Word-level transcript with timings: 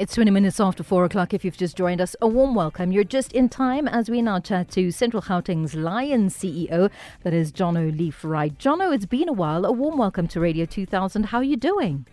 It's 0.00 0.14
20 0.14 0.30
minutes 0.30 0.58
after 0.60 0.82
4 0.82 1.04
o'clock 1.04 1.34
if 1.34 1.44
you've 1.44 1.58
just 1.58 1.76
joined 1.76 2.00
us. 2.00 2.16
A 2.22 2.26
warm 2.26 2.54
welcome. 2.54 2.90
You're 2.90 3.04
just 3.04 3.34
in 3.34 3.50
time 3.50 3.86
as 3.86 4.08
we 4.08 4.22
now 4.22 4.40
chat 4.40 4.70
to 4.70 4.90
Central 4.90 5.20
Gauteng's 5.20 5.74
Lions 5.74 6.34
CEO, 6.34 6.90
that 7.22 7.34
is 7.34 7.52
Jono 7.52 7.94
Leaf-Wright. 7.94 8.56
Jono, 8.56 8.94
it's 8.94 9.04
been 9.04 9.28
a 9.28 9.34
while. 9.34 9.66
A 9.66 9.72
warm 9.72 9.98
welcome 9.98 10.26
to 10.28 10.40
Radio 10.40 10.64
2000. 10.64 11.24
How 11.24 11.36
are 11.36 11.44
you 11.44 11.58
doing? 11.58 12.06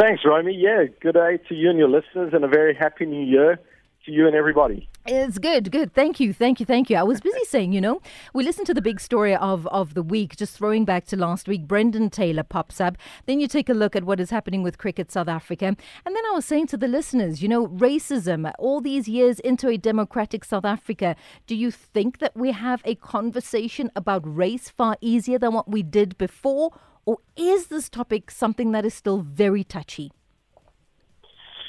Thanks, 0.00 0.22
Romy. 0.24 0.54
Yeah, 0.54 0.84
good 1.02 1.12
day 1.12 1.36
to 1.50 1.54
you 1.54 1.68
and 1.68 1.78
your 1.78 1.90
listeners 1.90 2.32
and 2.32 2.46
a 2.46 2.48
very 2.48 2.74
happy 2.74 3.04
new 3.04 3.26
year 3.26 3.60
to 4.06 4.10
you 4.10 4.26
and 4.26 4.34
everybody. 4.34 4.88
It's 5.04 5.38
good, 5.38 5.72
good. 5.72 5.92
Thank 5.92 6.20
you, 6.20 6.32
thank 6.32 6.60
you, 6.60 6.66
thank 6.66 6.88
you. 6.88 6.96
I 6.96 7.02
was 7.02 7.20
busy 7.20 7.44
saying, 7.48 7.72
you 7.72 7.80
know, 7.80 8.00
we 8.32 8.44
listened 8.44 8.68
to 8.68 8.74
the 8.74 8.80
big 8.80 9.00
story 9.00 9.34
of, 9.34 9.66
of 9.66 9.94
the 9.94 10.02
week, 10.02 10.36
just 10.36 10.56
throwing 10.56 10.84
back 10.84 11.06
to 11.06 11.16
last 11.16 11.48
week. 11.48 11.66
Brendan 11.66 12.08
Taylor 12.08 12.44
pops 12.44 12.80
up. 12.80 12.96
Then 13.26 13.40
you 13.40 13.48
take 13.48 13.68
a 13.68 13.74
look 13.74 13.96
at 13.96 14.04
what 14.04 14.20
is 14.20 14.30
happening 14.30 14.62
with 14.62 14.78
Cricket 14.78 15.10
South 15.10 15.26
Africa. 15.26 15.66
And 15.66 15.76
then 16.14 16.22
I 16.30 16.34
was 16.34 16.44
saying 16.44 16.68
to 16.68 16.76
the 16.76 16.86
listeners, 16.86 17.42
you 17.42 17.48
know, 17.48 17.66
racism, 17.66 18.52
all 18.60 18.80
these 18.80 19.08
years 19.08 19.40
into 19.40 19.68
a 19.68 19.76
democratic 19.76 20.44
South 20.44 20.64
Africa, 20.64 21.16
do 21.48 21.56
you 21.56 21.72
think 21.72 22.20
that 22.20 22.36
we 22.36 22.52
have 22.52 22.80
a 22.84 22.94
conversation 22.94 23.90
about 23.96 24.22
race 24.24 24.70
far 24.70 24.96
easier 25.00 25.38
than 25.38 25.52
what 25.52 25.68
we 25.68 25.82
did 25.82 26.16
before? 26.16 26.70
Or 27.04 27.18
is 27.34 27.66
this 27.66 27.88
topic 27.88 28.30
something 28.30 28.70
that 28.70 28.84
is 28.84 28.94
still 28.94 29.22
very 29.22 29.64
touchy? 29.64 30.12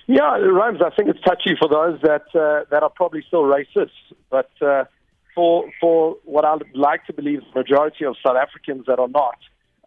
Yeah, 0.07 0.37
Rhymes. 0.37 0.79
I 0.85 0.89
think 0.95 1.09
it's 1.09 1.21
touchy 1.21 1.55
for 1.59 1.69
those 1.69 1.99
that 2.01 2.25
uh, 2.35 2.65
that 2.71 2.83
are 2.83 2.89
probably 2.89 3.23
still 3.27 3.43
racist, 3.43 3.91
but 4.29 4.49
uh, 4.61 4.85
for 5.33 5.69
for 5.79 6.17
what 6.25 6.45
I 6.45 6.55
would 6.55 6.75
like 6.75 7.05
to 7.05 7.13
believe 7.13 7.41
the 7.53 7.59
majority 7.59 8.05
of 8.05 8.15
South 8.25 8.35
Africans 8.35 8.85
that 8.87 8.99
are 8.99 9.07
not, 9.07 9.37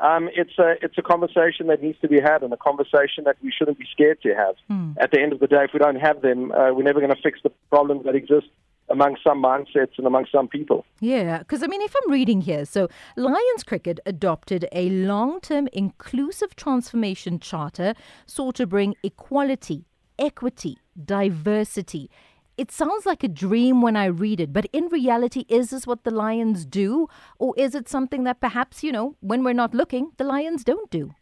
um, 0.01 0.29
it's 0.34 0.59
a 0.59 0.74
it's 0.83 0.97
a 0.98 1.02
conversation 1.02 1.66
that 1.69 1.83
needs 1.83 1.98
to 2.01 2.09
be 2.09 2.21
had 2.21 2.43
and 2.43 2.52
a 2.52 2.57
conversation 2.57 3.24
that 3.24 3.37
we 3.43 3.52
shouldn't 3.57 3.79
be 3.79 3.87
scared 3.91 4.21
to 4.23 4.34
have. 4.34 4.55
Mm. 4.71 4.97
At 4.98 5.10
the 5.10 5.21
end 5.21 5.33
of 5.33 5.41
the 5.41 5.47
day, 5.47 5.65
if 5.65 5.71
we 5.73 5.79
don't 5.79 6.01
have 6.01 6.23
them, 6.23 6.52
uh, 6.52 6.73
we're 6.73 6.83
never 6.83 7.01
going 7.01 7.15
to 7.15 7.23
fix 7.23 7.40
the 7.43 7.51
problems 7.71 8.05
that 8.05 8.15
exist 8.15 8.46
among 8.88 9.16
some 9.23 9.43
mindsets 9.43 9.99
and 9.99 10.07
among 10.07 10.27
some 10.30 10.49
people. 10.49 10.85
Yeah, 11.01 11.38
because 11.38 11.62
I 11.62 11.66
mean, 11.66 11.83
if 11.83 11.95
I'm 11.96 12.12
reading 12.12 12.43
here, 12.43 12.65
so 12.65 12.88
Lions 13.16 13.65
Cricket 13.65 14.01
adopted 14.07 14.68
a 14.73 14.90
long 14.90 15.40
term 15.40 15.68
inclusive 15.73 16.57
transformation 16.57 17.38
charter 17.38 17.95
sought 18.27 18.57
to 18.57 18.66
bring 18.66 18.95
equality, 19.02 19.85
equity, 20.18 20.78
diversity. 21.02 22.10
It 22.56 22.70
sounds 22.70 23.04
like 23.04 23.22
a 23.22 23.28
dream 23.28 23.82
when 23.82 23.96
I 23.96 24.06
read 24.06 24.40
it, 24.40 24.52
but 24.52 24.66
in 24.72 24.86
reality, 24.86 25.45
is 25.48 25.70
this 25.70 25.86
what 25.86 26.04
the 26.04 26.10
Lions 26.10 26.64
do? 26.64 27.09
Or 27.38 27.54
is 27.56 27.74
it 27.74 27.88
something 27.88 28.24
that 28.24 28.40
perhaps, 28.40 28.82
you 28.82 28.92
know, 28.92 29.16
when 29.20 29.44
we're 29.44 29.52
not 29.52 29.74
looking, 29.74 30.12
the 30.16 30.24
Lions 30.24 30.64
don't 30.64 30.90
do? 30.90 31.14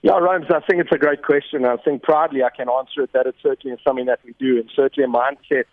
Yeah, 0.00 0.18
Rhymes, 0.18 0.46
I 0.48 0.60
think 0.60 0.80
it's 0.80 0.90
a 0.92 0.98
great 0.98 1.22
question. 1.22 1.64
I 1.64 1.76
think 1.76 2.02
proudly 2.02 2.42
I 2.42 2.50
can 2.50 2.68
answer 2.68 3.02
it 3.02 3.12
that 3.12 3.26
it 3.26 3.36
certainly 3.42 3.76
something 3.86 4.06
that 4.06 4.20
we 4.24 4.34
do, 4.38 4.58
and 4.58 4.68
certainly 4.74 5.04
a 5.04 5.12
mindset 5.12 5.64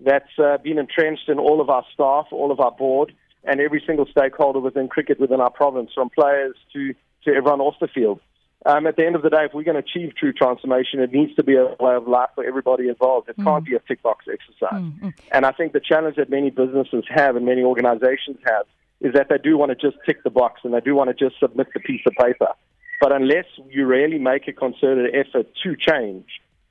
that's 0.00 0.38
uh, 0.38 0.58
been 0.58 0.78
entrenched 0.78 1.28
in 1.28 1.38
all 1.38 1.60
of 1.60 1.70
our 1.70 1.84
staff, 1.92 2.26
all 2.30 2.52
of 2.52 2.60
our 2.60 2.70
board, 2.70 3.12
and 3.42 3.60
every 3.60 3.82
single 3.86 4.06
stakeholder 4.06 4.60
within 4.60 4.86
cricket 4.88 5.18
within 5.18 5.40
our 5.40 5.50
province, 5.50 5.90
from 5.94 6.10
players 6.10 6.54
to, 6.72 6.94
to 7.24 7.30
everyone 7.30 7.60
off 7.60 7.74
the 7.80 7.88
field 7.88 8.20
um, 8.66 8.86
at 8.86 8.96
the 8.96 9.04
end 9.04 9.14
of 9.14 9.22
the 9.22 9.30
day, 9.30 9.44
if 9.44 9.52
we're 9.52 9.62
going 9.62 9.80
to 9.80 9.86
achieve 9.86 10.14
true 10.16 10.32
transformation, 10.32 11.00
it 11.00 11.12
needs 11.12 11.34
to 11.36 11.42
be 11.42 11.54
a 11.54 11.66
way 11.78 11.94
of 11.94 12.08
life 12.08 12.30
for 12.34 12.44
everybody 12.44 12.88
involved. 12.88 13.28
It 13.28 13.38
mm. 13.38 13.44
can't 13.44 13.64
be 13.64 13.74
a 13.74 13.80
tick 13.80 14.02
box 14.02 14.24
exercise. 14.32 14.82
Mm. 14.82 15.12
And 15.32 15.44
I 15.44 15.52
think 15.52 15.72
the 15.72 15.80
challenge 15.80 16.16
that 16.16 16.30
many 16.30 16.50
businesses 16.50 17.04
have 17.08 17.36
and 17.36 17.44
many 17.44 17.62
organizations 17.62 18.38
have 18.46 18.66
is 19.00 19.12
that 19.14 19.28
they 19.28 19.36
do 19.36 19.58
want 19.58 19.70
to 19.70 19.74
just 19.76 19.98
tick 20.06 20.22
the 20.24 20.30
box 20.30 20.62
and 20.64 20.72
they 20.72 20.80
do 20.80 20.94
want 20.94 21.10
to 21.10 21.14
just 21.14 21.38
submit 21.38 21.66
the 21.74 21.80
piece 21.80 22.00
of 22.06 22.14
paper. 22.14 22.48
But 23.00 23.12
unless 23.12 23.44
you 23.68 23.86
really 23.86 24.18
make 24.18 24.48
a 24.48 24.52
concerted 24.52 25.14
effort 25.14 25.46
to 25.62 25.76
change, 25.76 26.26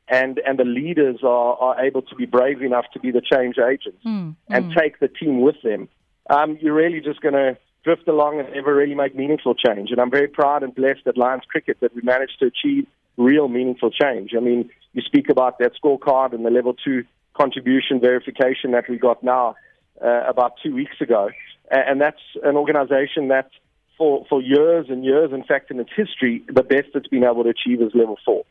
and, 0.08 0.40
and 0.46 0.58
the 0.58 0.66
leaders 0.66 1.20
are, 1.24 1.56
are 1.58 1.86
able 1.86 2.02
to 2.02 2.16
be 2.16 2.26
brave 2.26 2.62
enough 2.62 2.86
to 2.94 3.00
be 3.00 3.12
the 3.12 3.22
change 3.22 3.58
agents 3.58 4.04
mm. 4.06 4.36
and 4.50 4.66
mm. 4.66 4.76
take 4.76 5.00
the 5.00 5.08
team 5.08 5.42
with 5.42 5.56
them, 5.64 5.88
um, 6.30 6.58
you're 6.60 6.74
really 6.74 7.02
just 7.02 7.22
going 7.22 7.34
to 7.34 7.58
drift 7.84 8.08
along 8.08 8.40
and 8.40 8.50
never 8.54 8.74
really 8.74 8.96
make 8.96 9.16
meaningful 9.16 9.56
change. 9.56 9.92
And 9.92 10.00
I'm 10.00 10.12
very 10.12 10.28
proud 10.28 10.64
and 10.64 10.74
blessed 10.74 11.06
at 11.06 11.18
Lions 11.18 11.44
Cricket 11.48 11.78
that 11.82 11.94
we 11.96 12.02
managed 12.02 12.40
to 12.40 12.46
achieve 12.46 12.88
real 13.18 13.48
meaningful 13.48 13.92
change. 13.92 14.32
I 14.36 14.40
mean, 14.40 14.70
you 14.94 15.02
speak 15.02 15.30
about 15.30 15.60
that 15.60 15.74
scorecard 15.82 16.34
and 16.34 16.46
the 16.46 16.50
level 16.50 16.74
two 16.74 17.04
contribution 17.34 18.00
verification 18.00 18.72
that 18.72 18.86
we 18.90 18.98
got 18.98 19.24
now 19.24 19.56
uh, 20.04 20.24
about 20.28 20.54
two 20.64 20.74
weeks 20.74 20.96
ago. 21.02 21.30
And 21.70 22.00
that's 22.00 22.22
an 22.44 22.56
organization 22.56 23.30
that 23.30 23.50
for, 23.98 24.26
for 24.30 24.42
years 24.42 24.88
and 24.90 25.04
years, 25.04 25.32
in 25.32 25.44
fact, 25.44 25.72
in 25.72 25.80
its 25.80 25.92
history, 25.96 26.44
the 26.48 26.64
best 26.64 26.90
it's 26.94 27.08
been 27.08 27.24
able 27.24 27.44
to 27.44 27.50
achieve 27.50 27.82
is 27.82 27.92
level 27.94 28.18
four. 28.26 28.44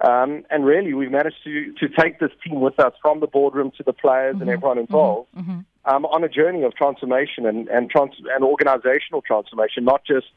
Um, 0.00 0.44
and 0.50 0.64
really, 0.64 0.94
we've 0.94 1.10
managed 1.10 1.42
to, 1.44 1.72
to 1.74 1.88
take 1.88 2.20
this 2.20 2.30
team 2.44 2.60
with 2.60 2.78
us 2.78 2.92
from 3.02 3.20
the 3.20 3.26
boardroom 3.26 3.72
to 3.78 3.82
the 3.82 3.92
players 3.92 4.34
mm-hmm. 4.34 4.42
and 4.42 4.50
everyone 4.50 4.78
involved. 4.78 5.28
Mm-hmm. 5.36 5.60
Um, 5.88 6.04
on 6.06 6.22
a 6.22 6.28
journey 6.28 6.62
of 6.62 6.74
transformation 6.74 7.46
and 7.46 7.68
and, 7.68 7.90
trans- 7.90 8.22
and 8.34 8.44
organizational 8.44 9.22
transformation, 9.22 9.84
not 9.84 10.02
just 10.04 10.28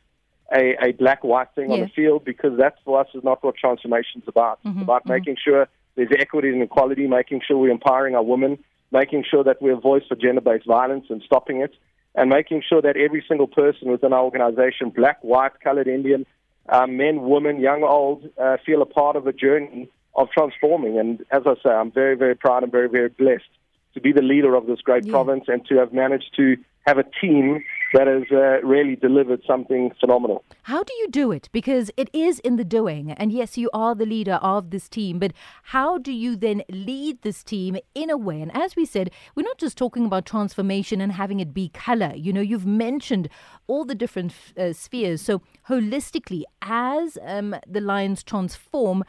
a, 0.53 0.75
a 0.87 0.91
black 0.93 1.23
white 1.23 1.49
thing 1.55 1.69
yeah. 1.69 1.75
on 1.75 1.79
the 1.81 1.91
field, 1.99 2.25
because 2.25 2.57
that 2.57 2.75
for 2.83 2.99
us 3.01 3.07
is 3.13 3.23
not 3.23 3.43
what 3.43 3.55
transformation 3.55 4.21
is 4.21 4.27
about. 4.27 4.59
Mm-hmm, 4.59 4.79
it's 4.79 4.83
about 4.83 5.03
mm-hmm. 5.03 5.13
making 5.13 5.37
sure 5.43 5.67
there's 5.95 6.09
equity 6.17 6.49
and 6.49 6.61
equality, 6.61 7.07
making 7.07 7.41
sure 7.45 7.57
we're 7.57 7.69
empowering 7.69 8.15
our 8.15 8.23
women, 8.23 8.57
making 8.91 9.23
sure 9.29 9.43
that 9.43 9.61
we're 9.61 9.77
a 9.77 9.79
voice 9.79 10.03
for 10.07 10.15
gender 10.15 10.41
based 10.41 10.65
violence 10.65 11.05
and 11.09 11.21
stopping 11.25 11.61
it, 11.61 11.73
and 12.15 12.29
making 12.29 12.61
sure 12.67 12.81
that 12.81 12.95
every 12.97 13.23
single 13.27 13.47
person 13.47 13.91
within 13.91 14.13
our 14.13 14.23
organization, 14.23 14.89
black, 14.89 15.17
white, 15.21 15.59
colored, 15.63 15.87
Indian, 15.87 16.25
uh, 16.69 16.87
men, 16.87 17.21
women, 17.23 17.59
young, 17.59 17.83
old, 17.83 18.29
uh, 18.37 18.57
feel 18.65 18.81
a 18.81 18.85
part 18.85 19.15
of 19.15 19.27
a 19.27 19.33
journey 19.33 19.89
of 20.15 20.29
transforming. 20.29 20.99
And 20.99 21.21
as 21.31 21.43
I 21.45 21.55
say, 21.63 21.69
I'm 21.69 21.91
very, 21.91 22.15
very 22.15 22.35
proud 22.35 22.63
and 22.63 22.71
very, 22.71 22.89
very 22.89 23.09
blessed 23.09 23.51
to 23.93 24.01
be 24.01 24.11
the 24.11 24.21
leader 24.21 24.55
of 24.55 24.65
this 24.67 24.81
great 24.81 25.05
yeah. 25.05 25.11
province 25.11 25.45
and 25.47 25.65
to 25.67 25.75
have 25.75 25.93
managed 25.93 26.33
to 26.37 26.57
have 26.87 26.97
a 26.97 27.03
team 27.21 27.63
that 27.93 28.07
has 28.07 28.23
uh, 28.31 28.65
really 28.65 28.95
delivered 28.95 29.41
something 29.45 29.91
phenomenal. 29.99 30.43
How 30.63 30.81
do 30.81 30.93
you 30.95 31.09
do 31.09 31.31
it? 31.31 31.49
Because 31.51 31.91
it 31.97 32.09
is 32.13 32.39
in 32.39 32.55
the 32.55 32.63
doing. 32.63 33.11
And 33.11 33.31
yes, 33.31 33.57
you 33.57 33.69
are 33.73 33.93
the 33.93 34.05
leader 34.05 34.35
of 34.35 34.69
this 34.69 34.87
team, 34.87 35.19
but 35.19 35.33
how 35.63 35.97
do 35.97 36.11
you 36.11 36.35
then 36.35 36.63
lead 36.69 37.21
this 37.21 37.43
team 37.43 37.77
in 37.93 38.09
a 38.09 38.17
way? 38.17 38.41
And 38.41 38.55
as 38.55 38.75
we 38.75 38.85
said, 38.85 39.11
we're 39.35 39.43
not 39.43 39.57
just 39.57 39.77
talking 39.77 40.05
about 40.05 40.25
transformation 40.25 41.01
and 41.01 41.11
having 41.11 41.39
it 41.39 41.53
be 41.53 41.69
color. 41.69 42.13
You 42.15 42.33
know, 42.33 42.41
you've 42.41 42.65
mentioned 42.65 43.29
all 43.67 43.83
the 43.85 43.95
different 43.95 44.33
uh, 44.57 44.73
spheres. 44.73 45.21
So, 45.21 45.41
holistically, 45.67 46.43
as 46.61 47.17
um, 47.21 47.55
the 47.67 47.81
Lions 47.81 48.23
transform, 48.23 49.03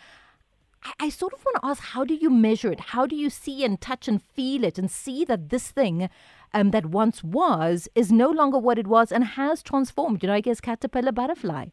I, 0.99 1.09
sort 1.09 1.33
of 1.33 1.45
want 1.45 1.57
to 1.57 1.67
ask 1.67 1.83
how 1.83 2.05
do 2.05 2.15
you 2.15 2.31
measure 2.31 2.73
it? 2.73 2.81
How 2.81 3.07
do 3.07 3.15
you 3.15 3.31
see 3.31 3.65
and 3.65 3.81
touch 3.81 4.09
and 4.09 4.23
feel 4.23 4.65
it 4.65 4.79
and 4.79 4.91
see 4.91 5.25
that 5.25 5.51
this 5.51 5.71
thing 5.71 6.09
um, 6.53 6.71
that 6.71 6.87
once 6.87 7.23
was 7.23 7.89
is 7.95 8.11
no 8.11 8.31
longer 8.31 8.59
what 8.59 8.79
it 8.79 8.87
was 8.87 9.13
and 9.13 9.25
has 9.25 9.63
transformed? 9.63 10.23
You 10.23 10.29
know, 10.29 10.35
I 10.35 10.41
guess 10.41 10.61
caterpillar 10.61 11.13
butterfly. 11.13 11.67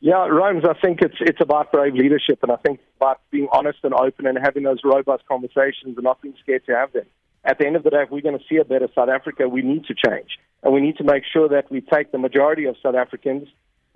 Yeah, 0.00 0.26
Rhymes, 0.26 0.64
I 0.64 0.72
think 0.80 1.00
it's 1.02 1.16
it's 1.20 1.40
about 1.42 1.72
brave 1.72 1.94
leadership 1.94 2.38
and 2.42 2.50
I 2.50 2.56
think 2.56 2.80
about 2.96 3.20
being 3.30 3.48
honest 3.52 3.80
and 3.82 3.92
open 3.92 4.26
and 4.26 4.38
having 4.42 4.62
those 4.62 4.80
robust 4.82 5.26
conversations 5.26 5.96
and 5.96 6.02
not 6.02 6.22
being 6.22 6.34
scared 6.42 6.64
to 6.66 6.74
have 6.74 6.92
them. 6.92 7.04
At 7.44 7.58
the 7.58 7.66
end 7.66 7.76
of 7.76 7.82
the 7.82 7.90
day, 7.90 8.02
if 8.02 8.10
we're 8.10 8.22
going 8.22 8.38
to 8.38 8.44
see 8.48 8.56
a 8.56 8.64
better 8.64 8.88
South 8.94 9.08
Africa, 9.08 9.48
we 9.48 9.62
need 9.62 9.84
to 9.86 9.94
change. 9.94 10.38
And 10.62 10.72
we 10.74 10.80
need 10.80 10.96
to 10.98 11.04
make 11.04 11.24
sure 11.30 11.48
that 11.48 11.70
we 11.70 11.80
take 11.80 12.12
the 12.12 12.18
majority 12.18 12.66
of 12.66 12.76
South 12.82 12.94
Africans 12.94 13.48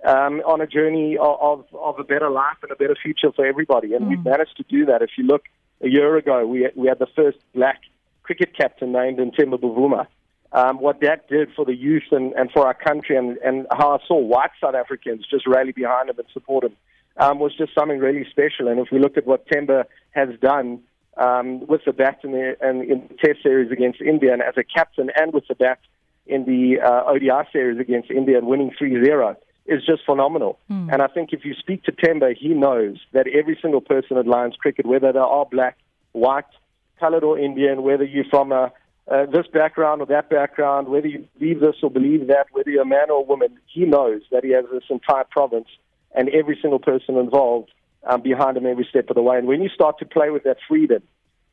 um, 0.05 0.41
on 0.45 0.61
a 0.61 0.67
journey 0.67 1.17
of, 1.17 1.65
of, 1.73 1.99
a 1.99 2.03
better 2.03 2.29
life 2.29 2.57
and 2.61 2.71
a 2.71 2.75
better 2.75 2.95
future 2.95 3.31
for 3.35 3.45
everybody. 3.45 3.93
And 3.93 4.05
mm. 4.05 4.09
we've 4.09 4.23
managed 4.23 4.55
to 4.57 4.63
do 4.63 4.85
that. 4.85 5.01
If 5.01 5.11
you 5.17 5.25
look 5.25 5.45
a 5.81 5.89
year 5.89 6.15
ago, 6.15 6.45
we, 6.45 6.69
we 6.75 6.87
had 6.87 6.99
the 6.99 7.07
first 7.15 7.37
black 7.53 7.81
cricket 8.23 8.55
captain 8.55 8.91
named 8.91 9.19
in 9.19 9.31
Temba 9.31 9.57
Bavuma. 9.59 10.07
Um, 10.51 10.79
what 10.79 11.01
that 11.01 11.27
did 11.27 11.49
for 11.55 11.65
the 11.65 11.75
youth 11.75 12.11
and, 12.11 12.33
and 12.33 12.51
for 12.51 12.65
our 12.65 12.75
country, 12.75 13.17
and, 13.17 13.37
and 13.37 13.67
how 13.71 13.95
I 13.95 13.97
saw 14.07 14.17
white 14.17 14.51
South 14.61 14.75
Africans 14.75 15.25
just 15.29 15.47
rally 15.47 15.71
behind 15.71 16.09
him 16.09 16.17
and 16.17 16.27
support 16.31 16.63
him, 16.63 16.75
um, 17.17 17.39
was 17.39 17.53
just 17.57 17.73
something 17.73 17.99
really 17.99 18.25
special. 18.29 18.67
And 18.67 18.79
if 18.79 18.87
we 18.91 18.99
look 18.99 19.17
at 19.17 19.25
what 19.25 19.47
Temba 19.47 19.85
has 20.11 20.29
done 20.39 20.81
um, 21.17 21.65
with 21.67 21.81
the 21.85 21.93
bat 21.93 22.19
in 22.23 22.31
the, 22.31 22.55
in, 22.61 22.81
in 22.83 23.07
the 23.09 23.15
Test 23.15 23.41
series 23.41 23.71
against 23.71 24.01
India, 24.01 24.31
and 24.31 24.41
as 24.41 24.53
a 24.55 24.63
captain, 24.63 25.09
and 25.15 25.33
with 25.33 25.47
the 25.47 25.55
bat 25.55 25.79
in 26.27 26.45
the 26.45 26.79
uh, 26.79 27.11
ODI 27.11 27.49
series 27.51 27.79
against 27.79 28.11
India 28.11 28.37
and 28.37 28.47
winning 28.47 28.71
3 28.77 29.03
0, 29.03 29.35
is 29.65 29.83
just 29.85 30.05
phenomenal. 30.05 30.59
Mm. 30.69 30.93
And 30.93 31.01
I 31.01 31.07
think 31.07 31.29
if 31.33 31.43
you 31.43 31.53
speak 31.53 31.83
to 31.83 31.91
Temba, 31.91 32.35
he 32.37 32.49
knows 32.49 32.97
that 33.13 33.27
every 33.27 33.57
single 33.61 33.81
person 33.81 34.17
at 34.17 34.27
Lions 34.27 34.55
Cricket, 34.59 34.85
whether 34.85 35.11
they 35.11 35.19
are 35.19 35.45
black, 35.45 35.77
white, 36.11 36.45
colored, 36.99 37.23
or 37.23 37.39
Indian, 37.39 37.83
whether 37.83 38.03
you're 38.03 38.25
from 38.29 38.51
a, 38.51 38.71
uh, 39.11 39.25
this 39.25 39.47
background 39.51 40.01
or 40.01 40.07
that 40.07 40.29
background, 40.29 40.87
whether 40.87 41.07
you 41.07 41.27
believe 41.37 41.59
this 41.59 41.75
or 41.83 41.89
believe 41.89 42.27
that, 42.27 42.47
whether 42.51 42.69
you're 42.69 42.83
a 42.83 42.85
man 42.85 43.09
or 43.09 43.19
a 43.19 43.23
woman, 43.23 43.57
he 43.65 43.85
knows 43.85 44.21
that 44.31 44.43
he 44.43 44.51
has 44.51 44.65
this 44.71 44.83
entire 44.89 45.25
province 45.29 45.67
and 46.15 46.29
every 46.29 46.57
single 46.61 46.79
person 46.79 47.17
involved 47.17 47.71
um, 48.07 48.21
behind 48.21 48.57
him 48.57 48.65
every 48.65 48.87
step 48.89 49.09
of 49.09 49.15
the 49.15 49.21
way. 49.21 49.37
And 49.37 49.47
when 49.47 49.61
you 49.61 49.69
start 49.69 49.99
to 49.99 50.05
play 50.05 50.29
with 50.29 50.43
that 50.43 50.57
freedom, 50.67 51.03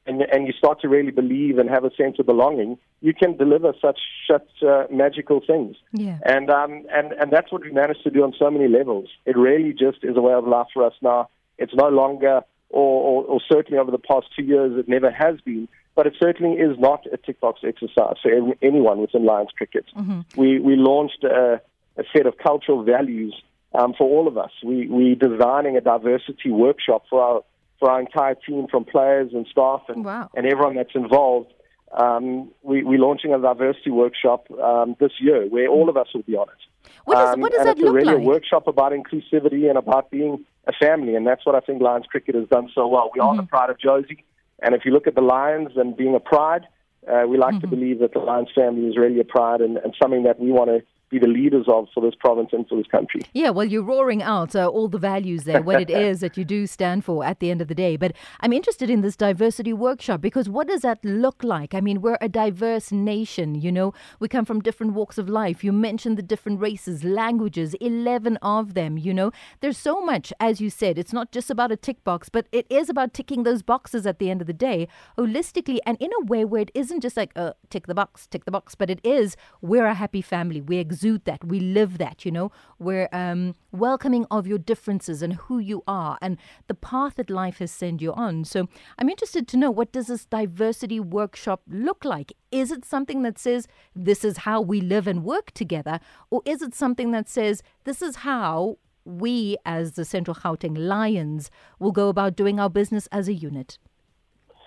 and, 0.06 0.22
and 0.22 0.46
you 0.46 0.52
start 0.52 0.80
to 0.80 0.88
really 0.88 1.10
believe 1.10 1.58
and 1.58 1.70
have 1.70 1.84
a 1.84 1.94
sense 1.94 2.18
of 2.18 2.26
belonging, 2.26 2.78
you 3.00 3.14
can 3.14 3.36
deliver 3.36 3.72
such 3.80 4.00
such 4.30 4.48
uh, 4.62 4.84
magical 4.90 5.40
things. 5.46 5.76
Yeah. 5.92 6.18
And 6.24 6.50
um 6.50 6.84
and 6.92 7.12
and 7.12 7.32
that's 7.32 7.50
what 7.52 7.62
we 7.62 7.72
managed 7.72 8.02
to 8.04 8.10
do 8.10 8.22
on 8.22 8.34
so 8.38 8.50
many 8.50 8.68
levels. 8.68 9.08
It 9.26 9.36
really 9.36 9.72
just 9.72 9.98
is 10.02 10.16
a 10.16 10.20
way 10.20 10.34
of 10.34 10.46
life 10.46 10.68
for 10.74 10.84
us 10.84 10.94
now. 11.00 11.28
It's 11.58 11.74
no 11.74 11.88
longer 11.88 12.42
or, 12.72 13.22
or, 13.22 13.24
or 13.24 13.40
certainly 13.52 13.78
over 13.78 13.90
the 13.90 13.98
past 13.98 14.26
two 14.34 14.42
years, 14.42 14.72
it 14.78 14.88
never 14.88 15.10
has 15.10 15.40
been. 15.42 15.68
But 15.94 16.06
it 16.06 16.14
certainly 16.18 16.56
is 16.56 16.78
not 16.78 17.04
a 17.12 17.18
tick 17.18 17.38
box 17.38 17.60
exercise 17.62 18.16
for 18.22 18.30
anyone 18.62 18.98
within 18.98 19.26
Lions 19.26 19.50
cricket. 19.56 19.84
Mm-hmm. 19.94 20.20
We, 20.40 20.58
we 20.58 20.74
launched 20.76 21.22
a, 21.22 21.60
a 21.98 22.02
set 22.16 22.26
of 22.26 22.38
cultural 22.38 22.82
values 22.82 23.34
um, 23.74 23.92
for 23.96 24.04
all 24.04 24.26
of 24.26 24.38
us. 24.38 24.50
We, 24.64 24.88
we're 24.88 25.14
designing 25.14 25.76
a 25.76 25.82
diversity 25.82 26.50
workshop 26.50 27.04
for 27.10 27.22
our, 27.22 27.42
for 27.82 27.90
our 27.90 27.98
entire 27.98 28.36
team, 28.36 28.68
from 28.70 28.84
players 28.84 29.32
and 29.34 29.44
staff 29.50 29.82
and, 29.88 30.04
wow. 30.04 30.30
and 30.36 30.46
everyone 30.46 30.76
that's 30.76 30.94
involved. 30.94 31.52
Um, 31.90 32.52
we, 32.62 32.84
we're 32.84 33.00
launching 33.00 33.34
a 33.34 33.40
diversity 33.40 33.90
workshop 33.90 34.48
um, 34.52 34.94
this 35.00 35.10
year 35.18 35.48
where 35.48 35.66
all 35.66 35.88
of 35.88 35.96
us 35.96 36.06
will 36.14 36.22
be 36.22 36.36
on 36.36 36.46
it. 36.48 36.90
What, 37.06 37.18
is, 37.18 37.42
what 37.42 37.50
does 37.50 37.60
um, 37.62 37.66
that 37.66 37.78
look 37.78 37.92
like? 37.92 38.02
It's 38.02 38.08
really 38.08 38.24
a 38.24 38.24
workshop 38.24 38.68
about 38.68 38.92
inclusivity 38.92 39.68
and 39.68 39.76
about 39.76 40.12
being 40.12 40.44
a 40.68 40.72
family, 40.72 41.16
and 41.16 41.26
that's 41.26 41.44
what 41.44 41.56
I 41.56 41.60
think 41.60 41.82
Lions 41.82 42.06
cricket 42.08 42.36
has 42.36 42.46
done 42.46 42.70
so 42.72 42.86
well. 42.86 43.10
We 43.12 43.20
mm-hmm. 43.20 43.30
are 43.30 43.42
the 43.42 43.48
pride 43.48 43.70
of 43.70 43.78
Jozi, 43.78 44.22
and 44.62 44.76
if 44.76 44.84
you 44.84 44.92
look 44.92 45.08
at 45.08 45.16
the 45.16 45.22
Lions 45.22 45.72
and 45.74 45.96
being 45.96 46.14
a 46.14 46.20
pride, 46.20 46.68
uh, 47.12 47.24
we 47.26 47.36
like 47.36 47.56
mm-hmm. 47.56 47.62
to 47.62 47.66
believe 47.66 47.98
that 47.98 48.12
the 48.12 48.20
Lions 48.20 48.50
family 48.54 48.86
is 48.86 48.96
really 48.96 49.18
a 49.18 49.24
pride 49.24 49.60
and, 49.60 49.76
and 49.78 49.92
something 50.00 50.22
that 50.22 50.38
we 50.38 50.52
want 50.52 50.70
to 50.70 50.82
be 51.12 51.18
the 51.18 51.26
leaders 51.26 51.66
of 51.68 51.86
for 51.94 52.00
this 52.00 52.14
province 52.18 52.48
and 52.52 52.66
for 52.66 52.76
this 52.76 52.86
country. 52.86 53.20
Yeah, 53.34 53.50
well, 53.50 53.66
you're 53.66 53.82
roaring 53.82 54.22
out 54.22 54.56
uh, 54.56 54.66
all 54.66 54.88
the 54.88 54.98
values 54.98 55.44
there, 55.44 55.62
what 55.62 55.80
it 55.80 55.90
is 56.08 56.20
that 56.20 56.36
you 56.36 56.44
do 56.44 56.66
stand 56.66 57.04
for 57.04 57.22
at 57.22 57.38
the 57.38 57.50
end 57.50 57.60
of 57.60 57.68
the 57.68 57.74
day. 57.74 57.96
But 57.96 58.14
I'm 58.40 58.52
interested 58.52 58.88
in 58.88 59.02
this 59.02 59.14
diversity 59.14 59.74
workshop 59.74 60.22
because 60.22 60.48
what 60.48 60.66
does 60.66 60.80
that 60.80 61.04
look 61.04 61.44
like? 61.44 61.74
I 61.74 61.80
mean, 61.80 62.00
we're 62.00 62.16
a 62.20 62.28
diverse 62.28 62.90
nation, 62.90 63.54
you 63.54 63.70
know, 63.70 63.92
we 64.18 64.28
come 64.28 64.46
from 64.46 64.60
different 64.60 64.94
walks 64.94 65.18
of 65.18 65.28
life. 65.28 65.62
You 65.62 65.72
mentioned 65.72 66.16
the 66.16 66.22
different 66.22 66.60
races, 66.60 67.04
languages, 67.04 67.74
11 67.74 68.38
of 68.38 68.72
them, 68.72 68.96
you 68.96 69.12
know. 69.12 69.30
There's 69.60 69.78
so 69.78 70.00
much, 70.00 70.32
as 70.40 70.60
you 70.60 70.70
said, 70.70 70.98
it's 70.98 71.12
not 71.12 71.30
just 71.30 71.50
about 71.50 71.70
a 71.70 71.76
tick 71.76 72.02
box, 72.04 72.30
but 72.30 72.46
it 72.52 72.66
is 72.70 72.88
about 72.88 73.12
ticking 73.12 73.42
those 73.42 73.62
boxes 73.62 74.06
at 74.06 74.18
the 74.18 74.30
end 74.30 74.40
of 74.40 74.46
the 74.46 74.54
day, 74.54 74.88
holistically, 75.18 75.78
and 75.84 75.98
in 76.00 76.10
a 76.22 76.24
way 76.24 76.46
where 76.46 76.62
it 76.62 76.70
isn't 76.74 77.02
just 77.02 77.18
like, 77.18 77.32
uh, 77.36 77.52
tick 77.68 77.86
the 77.86 77.94
box, 77.94 78.26
tick 78.26 78.46
the 78.46 78.50
box, 78.50 78.74
but 78.74 78.88
it 78.88 79.00
is, 79.04 79.36
we're 79.60 79.86
a 79.86 79.94
happy 79.94 80.22
family. 80.22 80.62
We 80.62 80.78
exist 80.78 81.01
exude 81.02 81.24
that. 81.24 81.44
We 81.44 81.58
live 81.58 81.98
that, 81.98 82.24
you 82.24 82.30
know. 82.30 82.52
We're 82.78 83.08
um, 83.12 83.56
welcoming 83.72 84.24
of 84.30 84.46
your 84.46 84.58
differences 84.58 85.20
and 85.20 85.32
who 85.34 85.58
you 85.58 85.82
are 85.88 86.16
and 86.22 86.38
the 86.68 86.74
path 86.74 87.16
that 87.16 87.28
life 87.28 87.58
has 87.58 87.72
sent 87.72 88.00
you 88.00 88.12
on. 88.12 88.44
So 88.44 88.68
I'm 88.98 89.08
interested 89.08 89.48
to 89.48 89.56
know 89.56 89.70
what 89.70 89.90
does 89.90 90.06
this 90.06 90.26
diversity 90.26 91.00
workshop 91.00 91.62
look 91.66 92.04
like? 92.04 92.32
Is 92.52 92.70
it 92.70 92.84
something 92.84 93.22
that 93.22 93.36
says 93.36 93.66
this 93.96 94.24
is 94.24 94.38
how 94.38 94.60
we 94.60 94.80
live 94.80 95.08
and 95.08 95.24
work 95.24 95.50
together? 95.50 95.98
Or 96.30 96.40
is 96.44 96.62
it 96.62 96.72
something 96.72 97.10
that 97.10 97.28
says 97.28 97.64
this 97.82 98.00
is 98.00 98.16
how 98.16 98.78
we 99.04 99.56
as 99.66 99.92
the 99.92 100.04
Central 100.04 100.36
Gauteng 100.36 100.78
Lions 100.78 101.50
will 101.80 101.90
go 101.90 102.08
about 102.08 102.36
doing 102.36 102.60
our 102.60 102.70
business 102.70 103.08
as 103.10 103.26
a 103.26 103.34
unit? 103.34 103.76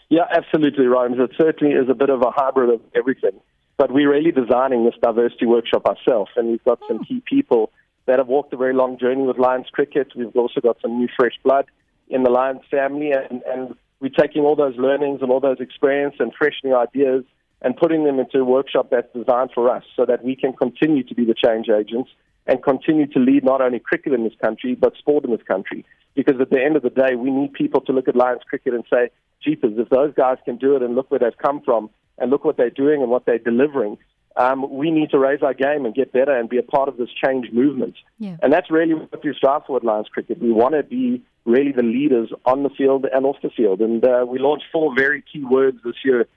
Yeah, 0.10 0.26
absolutely, 0.36 0.86
Rhymes. 0.86 1.16
It 1.18 1.32
certainly 1.38 1.74
is 1.74 1.90
a 1.90 1.96
bit 1.96 2.10
of 2.10 2.22
a 2.22 2.32
hybrid 2.32 2.70
of 2.70 2.82
everything. 2.94 3.40
But 3.78 3.92
we're 3.92 4.12
really 4.12 4.32
designing 4.32 4.86
this 4.86 4.96
diversity 5.02 5.46
workshop 5.46 5.86
ourselves, 5.86 6.32
and 6.36 6.50
we've 6.50 6.64
got 6.64 6.80
some 6.88 6.98
hmm. 6.98 7.04
key 7.04 7.24
people 7.26 7.72
that 8.06 8.20
have 8.20 8.28
walked 8.28 8.54
a 8.54 8.58
very 8.58 8.74
long 8.74 8.98
journey 8.98 9.24
with 9.24 9.38
Lions 9.38 9.68
cricket. 9.72 10.10
We've 10.16 10.36
also 10.36 10.62
got 10.62 10.78
some 10.82 10.98
new 10.98 11.08
fresh 11.18 11.34
blood 11.44 11.66
in 12.08 12.24
the 12.24 12.30
Lions 12.30 12.62
family, 12.70 13.12
and, 13.12 13.42
and 13.44 13.76
we're 14.00 14.10
taking 14.10 14.44
all 14.44 14.56
those 14.56 14.78
learnings 14.78 15.22
and 15.22 15.32
all 15.32 15.40
those 15.40 15.60
experience 15.60 16.16
and 16.20 16.32
fresh 16.38 16.54
new 16.64 16.76
ideas 16.76 17.24
and 17.62 17.76
putting 17.76 18.04
them 18.04 18.20
into 18.20 18.40
a 18.40 18.44
workshop 18.44 18.90
that's 18.92 19.12
designed 19.14 19.50
for 19.56 19.70
us 19.70 19.84
so 19.96 20.06
that 20.06 20.24
we 20.24 20.36
can 20.36 20.54
continue 20.54 21.04
to 21.04 21.16
be 21.16 21.26
the 21.26 21.34
change 21.34 21.68
agents 21.70 22.12
and 22.46 22.62
continue 22.62 23.08
to 23.08 23.20
lead 23.20 23.44
not 23.44 23.62
only 23.62 23.80
cricket 23.80 24.14
in 24.14 24.24
this 24.24 24.36
country, 24.40 24.76
but 24.76 24.96
sport 24.98 25.26
in 25.26 25.32
this 25.32 25.42
country. 25.48 25.84
Because 26.14 26.40
at 26.40 26.52
the 26.52 26.62
end 26.64 26.76
of 26.76 26.84
the 26.84 26.92
day, 26.92 27.16
we 27.16 27.32
need 27.32 27.54
people 27.54 27.82
to 27.82 27.92
look 27.92 28.08
at 28.08 28.16
Lions 28.16 28.42
cricket 28.48 28.74
and 28.74 28.84
say, 28.90 29.10
jeepers, 29.44 29.74
if 29.78 29.90
those 29.90 30.14
guys 30.14 30.38
can 30.46 30.58
do 30.58 30.76
it 30.76 30.84
and 30.84 30.96
look 30.96 31.10
where 31.10 31.20
they've 31.20 31.38
come 31.38 31.62
from, 31.62 31.90
and 32.18 32.32
look 32.32 32.44
what 32.44 32.58
they're 32.58 32.70
doing 32.70 33.02
and 33.02 33.10
what 33.10 33.26
they're 33.26 33.40
delivering. 33.40 33.98
Um, 34.38 34.70
we 34.70 34.92
need 34.92 35.12
to 35.12 35.20
raise 35.20 35.42
our 35.42 35.54
game 35.54 35.86
and 35.86 35.96
get 35.96 36.12
better 36.12 36.38
and 36.38 36.50
be 36.50 36.58
a 36.58 36.64
part 36.64 36.90
of 36.90 36.98
this 36.98 37.10
change 37.24 37.52
movement. 37.54 37.96
Yeah. 38.20 38.36
And 38.42 38.52
that's 38.52 38.70
really 38.70 38.94
what 38.94 39.24
we 39.24 39.34
strive 39.34 39.66
for 39.66 39.78
at 39.78 39.84
Lions 39.86 40.10
Cricket. 40.10 40.42
We 40.42 40.52
want 40.52 40.76
to 40.76 40.84
be 40.84 41.24
really 41.46 41.72
the 41.72 41.84
leaders 41.84 42.32
on 42.46 42.64
the 42.64 42.70
field 42.70 43.06
and 43.12 43.26
off 43.26 43.38
the 43.42 43.50
field. 43.50 43.80
And 43.80 44.04
uh, 44.04 44.26
we 44.28 44.40
launched 44.40 44.66
four 44.74 44.94
very 44.94 45.22
key 45.22 45.46
words 45.46 45.78
this 45.86 45.96
year 46.04 46.28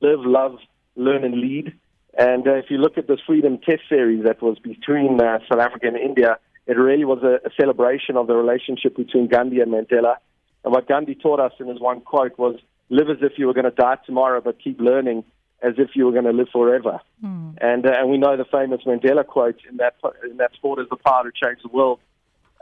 live, 0.00 0.20
love, 0.20 0.58
learn, 0.94 1.24
and 1.24 1.40
lead. 1.40 1.72
And 2.16 2.46
uh, 2.46 2.54
if 2.54 2.66
you 2.70 2.78
look 2.78 2.96
at 2.96 3.08
this 3.08 3.18
Freedom 3.26 3.58
Test 3.58 3.82
series 3.88 4.24
that 4.24 4.40
was 4.40 4.58
between 4.60 5.20
uh, 5.20 5.38
South 5.50 5.60
Africa 5.60 5.88
and 5.88 5.96
India, 5.96 6.38
it 6.66 6.76
really 6.76 7.04
was 7.04 7.22
a, 7.22 7.46
a 7.46 7.50
celebration 7.60 8.16
of 8.16 8.26
the 8.28 8.36
relationship 8.36 8.96
between 8.96 9.26
Gandhi 9.26 9.60
and 9.60 9.72
Mandela. 9.72 10.16
And 10.64 10.72
what 10.72 10.86
Gandhi 10.86 11.14
taught 11.14 11.40
us 11.40 11.52
in 11.58 11.66
his 11.66 11.80
one 11.80 12.02
quote 12.02 12.38
was 12.38 12.56
live 12.90 13.10
as 13.10 13.18
if 13.20 13.32
you 13.36 13.46
were 13.46 13.54
going 13.54 13.64
to 13.64 13.70
die 13.70 13.96
tomorrow, 14.06 14.40
but 14.40 14.58
keep 14.62 14.80
learning 14.80 15.24
as 15.62 15.74
if 15.76 15.90
you 15.94 16.06
were 16.06 16.12
going 16.12 16.24
to 16.24 16.32
live 16.32 16.48
forever. 16.52 17.00
Mm. 17.24 17.58
And 17.60 17.86
uh, 17.86 17.92
and 17.98 18.10
we 18.10 18.18
know 18.18 18.36
the 18.36 18.44
famous 18.44 18.82
Mandela 18.86 19.26
quote 19.26 19.58
in 19.68 19.78
that 19.78 19.94
in 20.28 20.36
that 20.36 20.52
sport 20.54 20.78
is 20.78 20.86
the 20.88 20.96
power 20.96 21.24
to 21.24 21.32
change 21.32 21.60
the 21.62 21.68
world. 21.68 22.00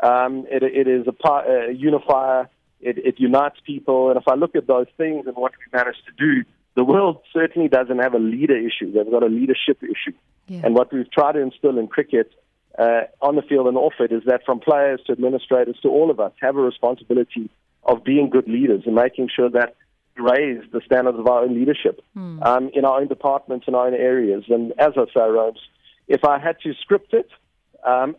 Um, 0.02 0.46
it, 0.50 0.62
it 0.62 0.88
is 0.88 1.06
a, 1.06 1.12
part, 1.12 1.46
a 1.46 1.72
unifier. 1.72 2.48
It, 2.80 2.98
it 2.98 3.18
unites 3.18 3.56
people. 3.64 4.10
And 4.10 4.18
if 4.18 4.28
I 4.28 4.34
look 4.34 4.54
at 4.54 4.66
those 4.66 4.86
things 4.96 5.26
and 5.26 5.34
what 5.36 5.52
we 5.52 5.78
managed 5.78 6.02
to 6.06 6.12
do, 6.12 6.44
the 6.74 6.84
world 6.84 7.22
certainly 7.32 7.68
doesn't 7.68 7.98
have 7.98 8.12
a 8.12 8.18
leader 8.18 8.56
issue. 8.56 8.92
They've 8.92 9.10
got 9.10 9.22
a 9.22 9.28
leadership 9.28 9.82
issue. 9.82 10.14
Yeah. 10.46 10.60
And 10.64 10.74
what 10.74 10.92
we've 10.92 11.10
tried 11.10 11.32
to 11.32 11.40
instill 11.40 11.78
in 11.78 11.88
cricket, 11.88 12.30
uh, 12.78 13.04
on 13.22 13.36
the 13.36 13.42
field 13.42 13.66
and 13.66 13.78
off 13.78 13.94
it, 13.98 14.12
is 14.12 14.22
that 14.26 14.44
from 14.44 14.60
players 14.60 15.00
to 15.06 15.12
administrators 15.12 15.78
to 15.82 15.88
all 15.88 16.10
of 16.10 16.20
us 16.20 16.32
have 16.40 16.56
a 16.56 16.60
responsibility 16.60 17.48
of 17.84 18.04
being 18.04 18.28
good 18.28 18.46
leaders 18.46 18.82
and 18.84 18.94
making 18.94 19.30
sure 19.34 19.48
that 19.48 19.76
raise 20.18 20.62
the 20.72 20.80
standards 20.84 21.18
of 21.18 21.26
our 21.26 21.42
own 21.42 21.54
leadership 21.54 22.00
mm. 22.16 22.44
um, 22.44 22.70
in 22.74 22.84
our 22.84 23.00
own 23.00 23.08
departments, 23.08 23.66
in 23.68 23.74
our 23.74 23.86
own 23.86 23.94
areas. 23.94 24.44
And 24.48 24.72
as 24.78 24.92
I 24.96 25.04
say, 25.12 25.20
Rose, 25.20 25.58
if 26.08 26.24
I 26.24 26.38
had 26.38 26.56
to 26.62 26.74
script 26.74 27.12
it, 27.14 27.28
um, 27.84 28.16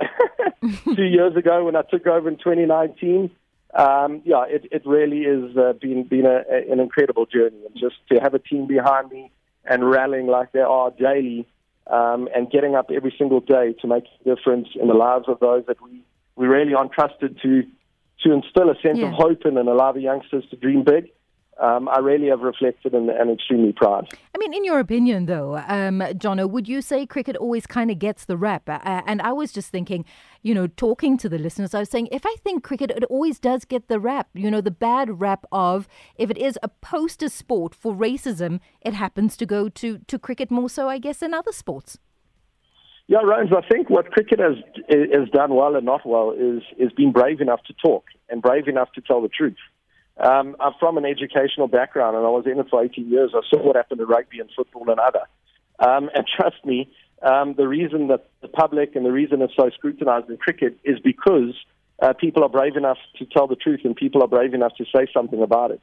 two 0.96 1.04
years 1.04 1.36
ago 1.36 1.66
when 1.66 1.76
I 1.76 1.82
took 1.82 2.08
over 2.08 2.30
in 2.30 2.38
2019, 2.38 3.30
um, 3.74 4.22
yeah, 4.26 4.46
it, 4.48 4.66
it 4.72 4.84
really 4.86 5.24
has 5.24 5.56
uh, 5.58 5.74
been 5.74 6.04
been 6.04 6.26
a, 6.26 6.44
a, 6.50 6.72
an 6.72 6.80
incredible 6.80 7.26
journey, 7.26 7.58
and 7.66 7.76
just 7.78 7.96
to 8.12 8.20
have 8.20 8.34
a 8.34 8.40
team 8.40 8.66
behind 8.66 9.10
me 9.10 9.32
and 9.66 9.90
rallying 9.90 10.28
like 10.28 10.52
they 10.54 10.62
are 10.62 10.90
daily, 10.92 11.46
um, 11.88 12.30
and 12.34 12.50
getting 12.50 12.76
up 12.76 12.90
every 12.96 13.14
single 13.18 13.42
day 13.42 13.74
to 13.82 13.88
make 13.88 14.06
a 14.06 14.36
difference 14.36 14.70
in 14.80 14.88
the 14.88 14.94
lives 14.94 15.26
of 15.28 15.40
those 15.40 15.66
that 15.68 15.82
we 15.82 16.02
we 16.36 16.48
really 16.48 16.74
are 16.74 16.84
entrusted 16.84 17.38
to 17.44 17.64
to 18.24 18.34
instill 18.34 18.70
a 18.70 18.76
sense 18.82 19.00
yeah. 19.00 19.08
of 19.08 19.14
hope 19.14 19.46
in 19.46 19.58
and 19.58 19.68
allow 19.70 19.92
the 19.92 20.02
youngsters 20.02 20.44
to 20.50 20.56
dream 20.56 20.84
big 20.84 21.12
um, 21.60 21.90
I 21.90 22.00
really 22.00 22.28
have 22.28 22.42
reflected 22.42 22.94
and, 22.94 23.10
and 23.10 23.32
extremely 23.32 23.74
proud. 23.74 24.08
I 24.34 24.38
mean, 24.38 24.54
in 24.54 24.64
your 24.64 24.80
opinion, 24.80 25.26
though, 25.26 25.58
um, 25.58 26.00
Jono, 26.00 26.50
would 26.50 26.68
you 26.68 26.82
say 26.82 27.06
cricket 27.06 27.36
always 27.36 27.66
kind 27.66 27.90
of 27.90 28.00
gets 28.00 28.26
the 28.26 28.38
rep? 28.38 28.70
Uh, 28.70 28.80
and 29.06 29.22
I 29.22 29.34
was 29.34 29.52
just 29.52 29.70
thinking, 29.70 30.06
you 30.44 30.54
know, 30.54 30.68
talking 30.68 31.18
to 31.18 31.30
the 31.30 31.40
listeners, 31.40 31.74
I 31.74 31.80
was 31.80 31.90
saying, 31.90 32.10
if 32.12 32.26
I 32.26 32.36
think 32.44 32.64
cricket, 32.64 32.92
it 32.92 33.04
always 33.06 33.40
does 33.40 33.66
get 33.66 33.88
the 33.88 34.00
rap, 34.00 34.30
you 34.34 34.52
know, 34.52 34.62
the 34.62 34.72
bad 34.72 35.20
rap 35.20 35.46
of 35.52 35.88
if 36.16 36.30
it 36.30 36.38
is 36.38 36.60
a 36.62 36.68
poster 36.68 37.30
sport 37.30 37.74
for 37.74 37.94
racism, 37.94 38.60
it 38.82 38.94
happens 38.94 39.36
to 39.38 39.46
go 39.46 39.70
to, 39.70 40.00
to 40.00 40.20
cricket 40.20 40.52
more 40.52 40.70
so, 40.70 40.88
I 40.88 41.00
guess, 41.00 41.20
than 41.20 41.34
other 41.34 41.52
sports. 41.52 41.98
Yeah, 43.08 43.20
Rose, 43.20 43.54
I 43.56 43.66
think 43.66 43.90
what 43.90 44.12
cricket 44.12 44.40
has 44.40 44.58
has 44.90 45.30
done 45.30 45.56
well 45.56 45.78
and 45.78 45.86
not 45.86 46.06
well 46.06 46.32
is 46.32 46.62
is 46.78 46.92
being 46.92 47.14
brave 47.14 47.40
enough 47.40 47.64
to 47.68 47.74
talk 47.74 48.04
and 48.30 48.42
brave 48.42 48.68
enough 48.68 48.92
to 48.96 49.02
tell 49.02 49.22
the 49.22 49.30
truth. 49.30 49.56
Um, 50.20 50.56
I'm 50.60 50.74
from 50.80 50.98
an 50.98 51.06
educational 51.06 51.68
background, 51.68 52.16
and 52.16 52.26
I 52.26 52.30
was 52.30 52.46
in 52.46 52.60
it 52.60 52.68
for 52.70 52.84
18 52.84 53.10
years. 53.10 53.32
I 53.36 53.42
saw 53.50 53.62
what 53.62 53.76
happened 53.76 54.00
to 54.00 54.06
rugby 54.06 54.40
and 54.40 54.50
football 54.56 54.90
and 54.90 55.00
other. 55.00 55.24
Um, 55.80 56.10
and 56.14 56.26
trust 56.36 56.66
me, 56.66 56.92
um, 57.22 57.54
the 57.56 57.68
reason 57.68 58.08
that 58.08 58.30
the 58.42 58.48
public 58.48 58.96
and 58.96 59.06
the 59.06 59.12
reason 59.12 59.42
it's 59.42 59.54
so 59.56 59.70
scrutinized 59.70 60.30
in 60.30 60.38
cricket 60.38 60.78
is 60.84 61.00
because 61.00 61.54
uh, 62.02 62.14
people 62.14 62.44
are 62.44 62.50
brave 62.50 62.76
enough 62.76 62.98
to 63.18 63.26
tell 63.26 63.48
the 63.48 63.56
truth 63.56 63.82
and 63.84 63.96
people 63.96 64.24
are 64.24 64.28
brave 64.28 64.54
enough 64.54 64.74
to 64.78 64.86
say 64.96 65.08
something 65.14 65.42
about 65.42 65.72
it. 65.72 65.82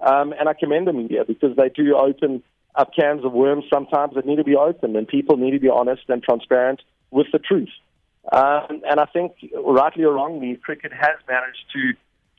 Um, 0.00 0.32
and 0.38 0.48
I 0.48 0.54
commend 0.54 0.86
the 0.86 0.92
media 0.92 1.24
because 1.26 1.56
they 1.56 1.68
do 1.68 1.96
open 1.96 2.42
up 2.74 2.90
cans 2.94 3.24
of 3.24 3.32
worms 3.32 3.64
sometimes 3.72 4.14
that 4.14 4.26
need 4.26 4.36
to 4.36 4.44
be 4.44 4.54
opened, 4.54 4.96
and 4.96 5.08
people 5.08 5.36
need 5.36 5.52
to 5.52 5.58
be 5.58 5.70
honest 5.70 6.02
and 6.08 6.22
transparent 6.22 6.82
with 7.10 7.26
the 7.32 7.38
truth. 7.38 7.70
Um, 8.30 8.82
and 8.88 9.00
I 9.00 9.06
think, 9.06 9.32
rightly 9.54 10.04
or 10.04 10.12
wrongly, 10.12 10.56
cricket 10.56 10.92
has 10.92 11.16
managed 11.28 11.64
to 11.72 11.92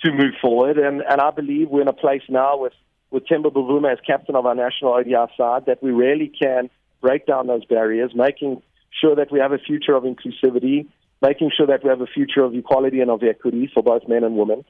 to 0.03 0.11
move 0.11 0.33
forward. 0.41 0.77
And, 0.77 1.01
and 1.01 1.21
I 1.21 1.31
believe 1.31 1.69
we're 1.69 1.81
in 1.81 1.87
a 1.87 1.93
place 1.93 2.21
now 2.29 2.57
with, 2.57 2.73
with 3.11 3.25
Temba 3.25 3.51
Bavuma 3.51 3.91
as 3.91 3.99
captain 4.05 4.35
of 4.35 4.45
our 4.45 4.55
national 4.55 4.93
ODI 4.93 5.31
side 5.37 5.65
that 5.67 5.81
we 5.81 5.91
really 5.91 6.31
can 6.39 6.69
break 7.01 7.25
down 7.25 7.47
those 7.47 7.65
barriers, 7.65 8.11
making 8.15 8.61
sure 9.01 9.15
that 9.15 9.31
we 9.31 9.39
have 9.39 9.51
a 9.51 9.57
future 9.57 9.95
of 9.95 10.03
inclusivity, 10.03 10.87
making 11.21 11.51
sure 11.55 11.67
that 11.67 11.83
we 11.83 11.89
have 11.89 12.01
a 12.01 12.07
future 12.07 12.43
of 12.43 12.53
equality 12.53 12.99
and 13.01 13.11
of 13.11 13.23
equity 13.23 13.69
for 13.73 13.83
both 13.83 14.07
men 14.07 14.23
and 14.23 14.35
women, 14.35 14.63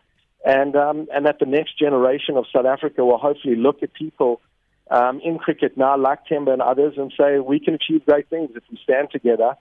and, 0.46 0.76
um, 0.76 1.08
and 1.14 1.26
that 1.26 1.40
the 1.40 1.46
next 1.46 1.78
generation 1.78 2.38
of 2.38 2.46
South 2.54 2.66
Africa 2.66 3.04
will 3.04 3.18
hopefully 3.18 3.56
look 3.56 3.84
at 3.84 3.94
people 3.94 4.42
um, 4.90 5.20
in 5.24 5.38
cricket 5.38 5.76
now, 5.78 5.98
like 5.98 6.20
Temba 6.30 6.54
and 6.54 6.62
others, 6.62 6.94
and 6.98 7.12
say 7.20 7.40
we 7.40 7.60
can 7.60 7.74
achieve 7.74 8.06
great 8.06 8.30
things 8.30 8.52
if 8.56 8.64
we 8.72 8.80
stand 8.84 9.10
together 9.12 9.56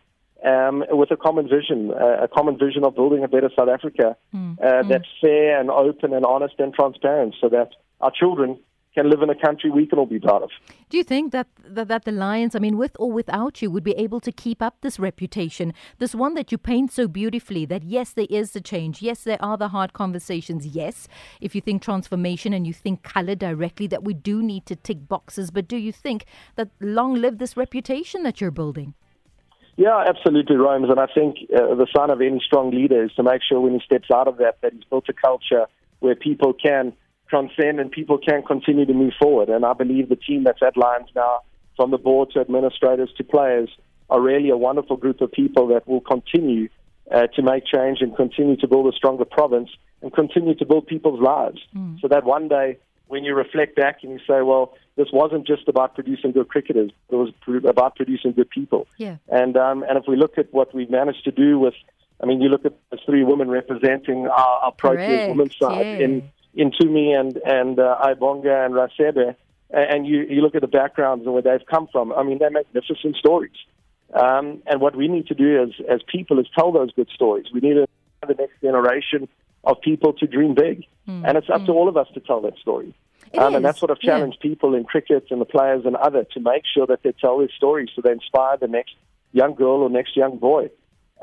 um, 0.45 0.85
with 0.91 1.11
a 1.11 1.17
common 1.17 1.49
vision, 1.49 1.93
uh, 1.93 2.25
a 2.25 2.29
common 2.29 2.59
vision 2.59 2.85
of 2.85 2.95
building 2.95 3.25
a 3.25 3.29
better 3.29 3.51
South 3.57 3.69
Africa 3.69 4.17
mm. 4.35 4.59
Uh, 4.59 4.83
mm. 4.83 4.89
that's 4.89 5.09
fair 5.21 5.61
and 5.61 5.71
open 5.71 6.13
and 6.13 6.25
honest 6.25 6.55
and 6.59 6.75
transparent 6.75 7.35
so 7.41 7.49
that 7.49 7.71
our 8.01 8.11
children 8.11 8.59
can 8.97 9.11
live 9.11 9.21
in 9.21 9.29
a 9.29 9.35
country 9.35 9.71
we 9.71 9.87
can 9.87 9.99
all 9.99 10.07
be 10.07 10.19
proud 10.19 10.43
of. 10.43 10.51
Do 10.89 10.97
you 10.97 11.05
think 11.05 11.31
that, 11.33 11.49
that, 11.67 11.89
that 11.89 12.05
the 12.07 12.13
Lions, 12.13 12.55
I 12.55 12.59
mean, 12.59 12.79
with 12.79 12.97
or 12.99 13.13
without 13.13 13.61
you, 13.61 13.71
would 13.71 13.85
be 13.85 13.93
able 13.93 14.21
to 14.21 14.33
keep 14.33 14.63
up 14.63 14.77
this 14.81 14.99
reputation, 14.99 15.75
this 15.99 16.15
one 16.15 16.33
that 16.35 16.51
you 16.51 16.57
paint 16.57 16.93
so 16.93 17.07
beautifully? 17.07 17.67
That 17.67 17.83
yes, 17.83 18.13
there 18.13 18.27
is 18.31 18.53
the 18.53 18.61
change. 18.61 19.03
Yes, 19.03 19.23
there 19.23 19.43
are 19.45 19.59
the 19.59 19.69
hard 19.69 19.93
conversations. 19.93 20.67
Yes, 20.67 21.09
if 21.43 21.55
you 21.55 21.61
think 21.61 21.83
transformation 21.83 22.55
and 22.55 22.67
you 22.67 22.73
think 22.73 23.03
color 23.03 23.35
directly, 23.35 23.87
that 23.89 24.05
we 24.05 24.15
do 24.15 24.43
need 24.43 24.65
to 24.67 24.77
tick 24.77 25.07
boxes. 25.07 25.51
But 25.51 25.69
do 25.69 25.77
you 25.77 25.93
think 25.93 26.25
that 26.55 26.71
long 26.81 27.15
live 27.15 27.37
this 27.37 27.57
reputation 27.57 28.23
that 28.23 28.41
you're 28.41 28.51
building? 28.51 28.95
Yeah, 29.77 30.05
absolutely, 30.09 30.57
Rhymes. 30.57 30.89
And 30.89 30.99
I 30.99 31.07
think 31.07 31.37
uh, 31.55 31.75
the 31.75 31.87
sign 31.95 32.11
of 32.11 32.21
any 32.21 32.41
strong 32.45 32.71
leader 32.71 33.05
is 33.05 33.13
to 33.15 33.23
make 33.23 33.43
sure 33.47 33.61
when 33.61 33.75
he 33.75 33.81
steps 33.85 34.11
out 34.11 34.27
of 34.27 34.39
that, 34.39 34.59
that 34.63 34.73
he's 34.73 34.85
built 34.85 35.09
a 35.09 35.13
culture 35.13 35.67
where 36.01 36.15
people 36.15 36.55
can 36.55 36.95
transcend 37.29 37.81
and 37.81 37.91
people 37.91 38.19
can 38.19 38.43
continue 38.43 38.87
to 38.87 38.95
move 38.95 39.13
forward. 39.21 39.49
And 39.49 39.65
I 39.65 39.75
believe 39.75 40.09
the 40.09 40.17
team 40.17 40.45
that's 40.45 40.63
at 40.63 40.77
Lions 40.77 41.09
now, 41.15 41.41
from 41.77 41.91
the 41.91 41.99
board 41.99 42.31
to 42.33 42.41
administrators 42.41 43.11
to 43.19 43.25
players, 43.25 43.69
are 44.09 44.21
really 44.21 44.51
a 44.51 44.57
wonderful 44.57 44.97
group 44.97 45.21
of 45.21 45.33
people 45.33 45.67
that 45.69 45.87
will 45.87 46.01
continue 46.01 46.69
uh, 47.13 47.27
to 47.29 47.43
make 47.43 47.65
change 47.67 47.99
and 48.01 48.17
continue 48.17 48.57
to 48.57 48.69
build 48.69 48.93
a 48.93 48.97
stronger 48.97 49.25
province 49.25 49.71
and 50.03 50.13
continue 50.13 50.55
to 50.55 50.65
build 50.65 50.87
people's 50.87 51.21
lives. 51.21 51.59
Mm. 51.77 52.01
So 52.01 52.09
that 52.09 52.25
one 52.25 52.49
day, 52.49 52.79
when 53.09 53.25
you 53.25 53.35
reflect 53.35 53.77
back 53.77 53.99
and 54.03 54.13
you 54.13 54.19
say, 54.19 54.43
well, 54.43 54.75
this 54.97 55.09
wasn't 55.13 55.47
just 55.47 55.69
about 55.69 55.95
producing 55.95 56.33
good 56.33 56.49
cricketers, 56.49 56.91
it 57.11 57.15
was 57.15 57.31
about 57.65 57.97
producing 57.97 58.33
good 58.33 58.51
people. 58.51 58.87
Yeah. 58.99 59.17
And, 59.29 59.57
um, 59.57 59.83
and 59.83 59.99
if 59.99 60.05
we 60.09 60.17
look 60.17 60.39
at 60.39 60.53
what 60.53 60.75
we've 60.75 60.91
managed 60.91 61.25
to 61.25 61.31
do 61.31 61.59
with, 61.59 61.75
I 62.21 62.27
mean, 62.27 62.41
you 62.41 62.49
look 62.49 62.65
at 62.65 62.75
the 62.91 62.99
three 63.05 63.25
women 63.25 63.49
representing 63.51 64.27
our, 64.27 64.59
our 64.65 64.73
Proteas 64.73 65.29
women's 65.29 65.57
side 65.59 65.87
yeah. 65.87 66.05
in 66.05 66.31
in 66.55 66.71
Tumi 66.71 67.15
and 67.15 67.37
and 67.37 67.79
uh, 67.79 67.99
Ayabonga 68.03 68.65
and 68.65 68.75
Raisibe, 68.75 69.37
and 69.71 70.07
you 70.07 70.23
you 70.23 70.41
look 70.41 70.55
at 70.55 70.63
the 70.63 70.67
backgrounds 70.67 71.27
and 71.27 71.35
where 71.35 71.43
they've 71.43 71.67
come 71.71 71.87
from. 71.93 72.13
I 72.13 72.23
mean, 72.23 72.39
they're 72.39 72.51
magnificent 72.51 73.17
stories. 73.17 73.57
Um, 74.15 74.63
and 74.67 74.81
what 74.81 74.97
we 74.97 75.09
need 75.09 75.27
to 75.27 75.35
do 75.35 75.63
as 75.63 75.69
as 75.91 76.01
people 76.11 76.39
is 76.39 76.47
tell 76.59 76.73
those 76.73 76.91
good 76.93 77.09
stories. 77.13 77.47
We 77.53 77.61
need 77.61 77.75
to 77.75 77.87
the 78.27 78.35
next 78.35 78.61
generation 78.61 79.29
of 79.67 79.81
people 79.81 80.13
to 80.15 80.27
dream 80.27 80.55
big, 80.55 80.85
mm. 81.07 81.23
and 81.27 81.37
it's 81.37 81.51
up 81.51 81.63
mm. 81.63 81.67
to 81.67 81.73
all 81.73 81.89
of 81.89 81.97
us 81.97 82.07
to 82.15 82.21
tell 82.21 82.41
that 82.41 82.57
story. 82.59 82.95
Um, 83.37 83.57
and 83.57 83.65
that's 83.65 83.83
what 83.83 83.91
I've 83.91 83.99
challenged 83.99 84.39
yeah. 84.41 84.51
people 84.51 84.75
in 84.75 84.85
cricket 84.85 85.27
and 85.31 85.41
the 85.41 85.45
players 85.45 85.85
and 85.85 85.97
other 85.97 86.25
to 86.33 86.41
make 86.41 86.63
sure 86.73 86.87
that 86.87 87.03
they 87.03 87.13
tell 87.13 87.39
their 87.39 87.51
stories 87.55 87.91
so 87.95 88.01
they 88.01 88.13
inspire 88.13 88.57
the 88.57 88.69
next 88.69 88.95
young 89.33 89.55
girl 89.55 89.83
or 89.83 89.91
next 89.91 90.17
young 90.17 90.39
boy. 90.39 90.71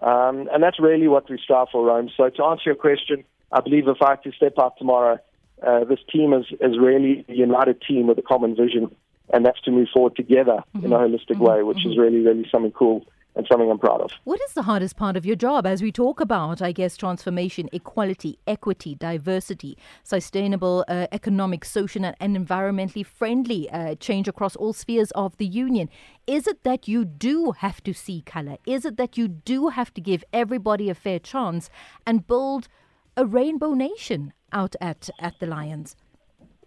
Um, 0.01 0.49
and 0.51 0.61
that's 0.61 0.79
really 0.79 1.07
what 1.07 1.29
we 1.29 1.39
strive 1.41 1.67
for, 1.71 1.85
Rome. 1.85 2.09
So 2.17 2.29
to 2.29 2.43
answer 2.43 2.63
your 2.65 2.75
question, 2.75 3.23
I 3.51 3.61
believe 3.61 3.87
if 3.87 4.01
I 4.01 4.11
have 4.11 4.21
to 4.23 4.31
step 4.33 4.57
up 4.57 4.77
tomorrow, 4.77 5.17
uh, 5.65 5.85
this 5.85 5.99
team 6.11 6.33
is, 6.33 6.45
is 6.59 6.77
really 6.77 7.25
a 7.29 7.33
united 7.33 7.81
team 7.81 8.07
with 8.07 8.17
a 8.17 8.21
common 8.21 8.55
vision, 8.55 8.93
and 9.33 9.45
that's 9.45 9.61
to 9.61 9.71
move 9.71 9.87
forward 9.93 10.15
together 10.17 10.63
mm-hmm. 10.75 10.85
in 10.85 10.91
a 10.91 10.97
holistic 10.97 11.35
mm-hmm. 11.35 11.43
way, 11.43 11.63
which 11.63 11.77
mm-hmm. 11.77 11.91
is 11.91 11.97
really, 11.97 12.19
really 12.19 12.45
something 12.51 12.71
cool 12.71 13.05
and 13.35 13.47
something 13.47 13.69
I'm 13.69 13.79
proud 13.79 14.01
of. 14.01 14.11
What 14.23 14.39
is 14.41 14.53
the 14.53 14.63
hardest 14.63 14.95
part 14.95 15.17
of 15.17 15.25
your 15.25 15.35
job 15.35 15.65
as 15.65 15.81
we 15.81 15.91
talk 15.91 16.19
about, 16.19 16.61
I 16.61 16.71
guess, 16.71 16.95
transformation, 16.97 17.69
equality, 17.71 18.37
equity, 18.45 18.95
diversity, 18.95 19.77
sustainable, 20.03 20.85
uh, 20.87 21.07
economic, 21.11 21.65
social, 21.65 22.05
and, 22.05 22.37
environmentally 22.37 23.05
friendly 23.05 23.69
uh, 23.69 23.95
change 23.95 24.27
across 24.27 24.55
all 24.55 24.73
spheres 24.73 25.11
of 25.11 25.37
the 25.37 25.45
union? 25.45 25.89
Is 26.27 26.47
it 26.47 26.63
that 26.63 26.87
you 26.87 27.05
do 27.05 27.51
have 27.57 27.83
to 27.83 27.93
see 27.93 28.21
color? 28.21 28.57
Is 28.65 28.85
it 28.85 28.97
that 28.97 29.17
you 29.17 29.27
do 29.27 29.69
have 29.69 29.93
to 29.95 30.01
give 30.01 30.23
everybody 30.31 30.89
a 30.89 30.95
fair 30.95 31.19
chance 31.19 31.69
and 32.05 32.27
build 32.27 32.67
a 33.17 33.25
rainbow 33.25 33.73
nation 33.73 34.33
out 34.51 34.75
at, 34.81 35.09
at 35.19 35.39
the 35.39 35.47
Lions? 35.47 35.95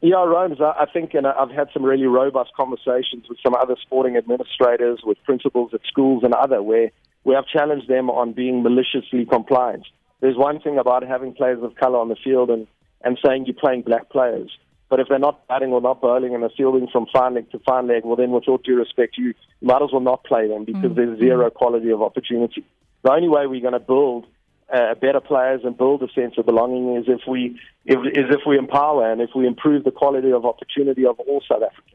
Yeah, 0.02 0.24
Rhymes, 0.24 0.58
I 0.60 0.86
think, 0.92 1.14
and 1.14 1.26
I've 1.26 1.50
had 1.50 1.68
some 1.72 1.82
really 1.82 2.06
robust 2.06 2.50
conversations 2.54 3.24
with 3.28 3.38
some 3.42 3.54
other 3.54 3.76
sporting 3.80 4.16
administrators, 4.16 5.00
with 5.02 5.16
principals 5.24 5.72
at 5.72 5.80
schools 5.88 6.22
and 6.22 6.34
other, 6.34 6.62
where 6.62 6.90
we 7.24 7.34
have 7.34 7.46
challenged 7.46 7.88
them 7.88 8.10
on 8.10 8.32
being 8.32 8.62
maliciously 8.62 9.24
compliant. 9.24 9.86
There's 10.20 10.36
one 10.36 10.60
thing 10.60 10.78
about 10.78 11.02
having 11.02 11.32
players 11.32 11.62
of 11.62 11.74
color 11.76 11.98
on 11.98 12.08
the 12.08 12.16
field 12.22 12.50
and, 12.50 12.66
and 13.04 13.18
saying 13.24 13.46
you're 13.46 13.56
playing 13.56 13.82
black 13.82 14.10
players. 14.10 14.50
But 14.88 15.00
if 15.00 15.08
they're 15.08 15.18
not 15.18 15.46
batting 15.48 15.72
or 15.72 15.80
not 15.80 16.00
bowling 16.00 16.34
and 16.34 16.42
they're 16.42 16.50
fielding 16.56 16.88
from 16.92 17.06
fine 17.12 17.34
leg 17.34 17.50
to 17.50 17.58
fine 17.60 17.88
leg, 17.88 18.04
well, 18.04 18.16
then 18.16 18.30
with 18.30 18.44
all 18.46 18.58
due 18.58 18.76
respect, 18.76 19.18
you 19.18 19.34
might 19.60 19.82
as 19.82 19.90
well 19.92 20.00
not 20.00 20.24
play 20.24 20.46
them 20.46 20.64
because 20.64 20.82
mm-hmm. 20.82 20.94
there's 20.94 21.18
zero 21.18 21.50
quality 21.50 21.90
of 21.90 22.02
opportunity. 22.02 22.64
The 23.02 23.12
only 23.12 23.28
way 23.28 23.46
we're 23.46 23.60
going 23.60 23.72
to 23.72 23.80
build 23.80 24.26
uh, 24.72 24.94
better 24.94 25.20
players 25.20 25.60
and 25.64 25.76
build 25.76 26.02
a 26.02 26.12
sense 26.12 26.34
of 26.38 26.46
belonging 26.46 26.96
is 26.96 27.04
if 27.08 27.20
we 27.28 27.58
if, 27.84 27.98
is 28.06 28.26
if 28.30 28.40
we 28.46 28.58
empower 28.58 29.10
and 29.10 29.20
if 29.20 29.30
we 29.34 29.46
improve 29.46 29.84
the 29.84 29.90
quality 29.90 30.32
of 30.32 30.44
opportunity 30.44 31.06
of 31.06 31.18
all 31.20 31.42
South 31.48 31.62
Africans. 31.62 31.92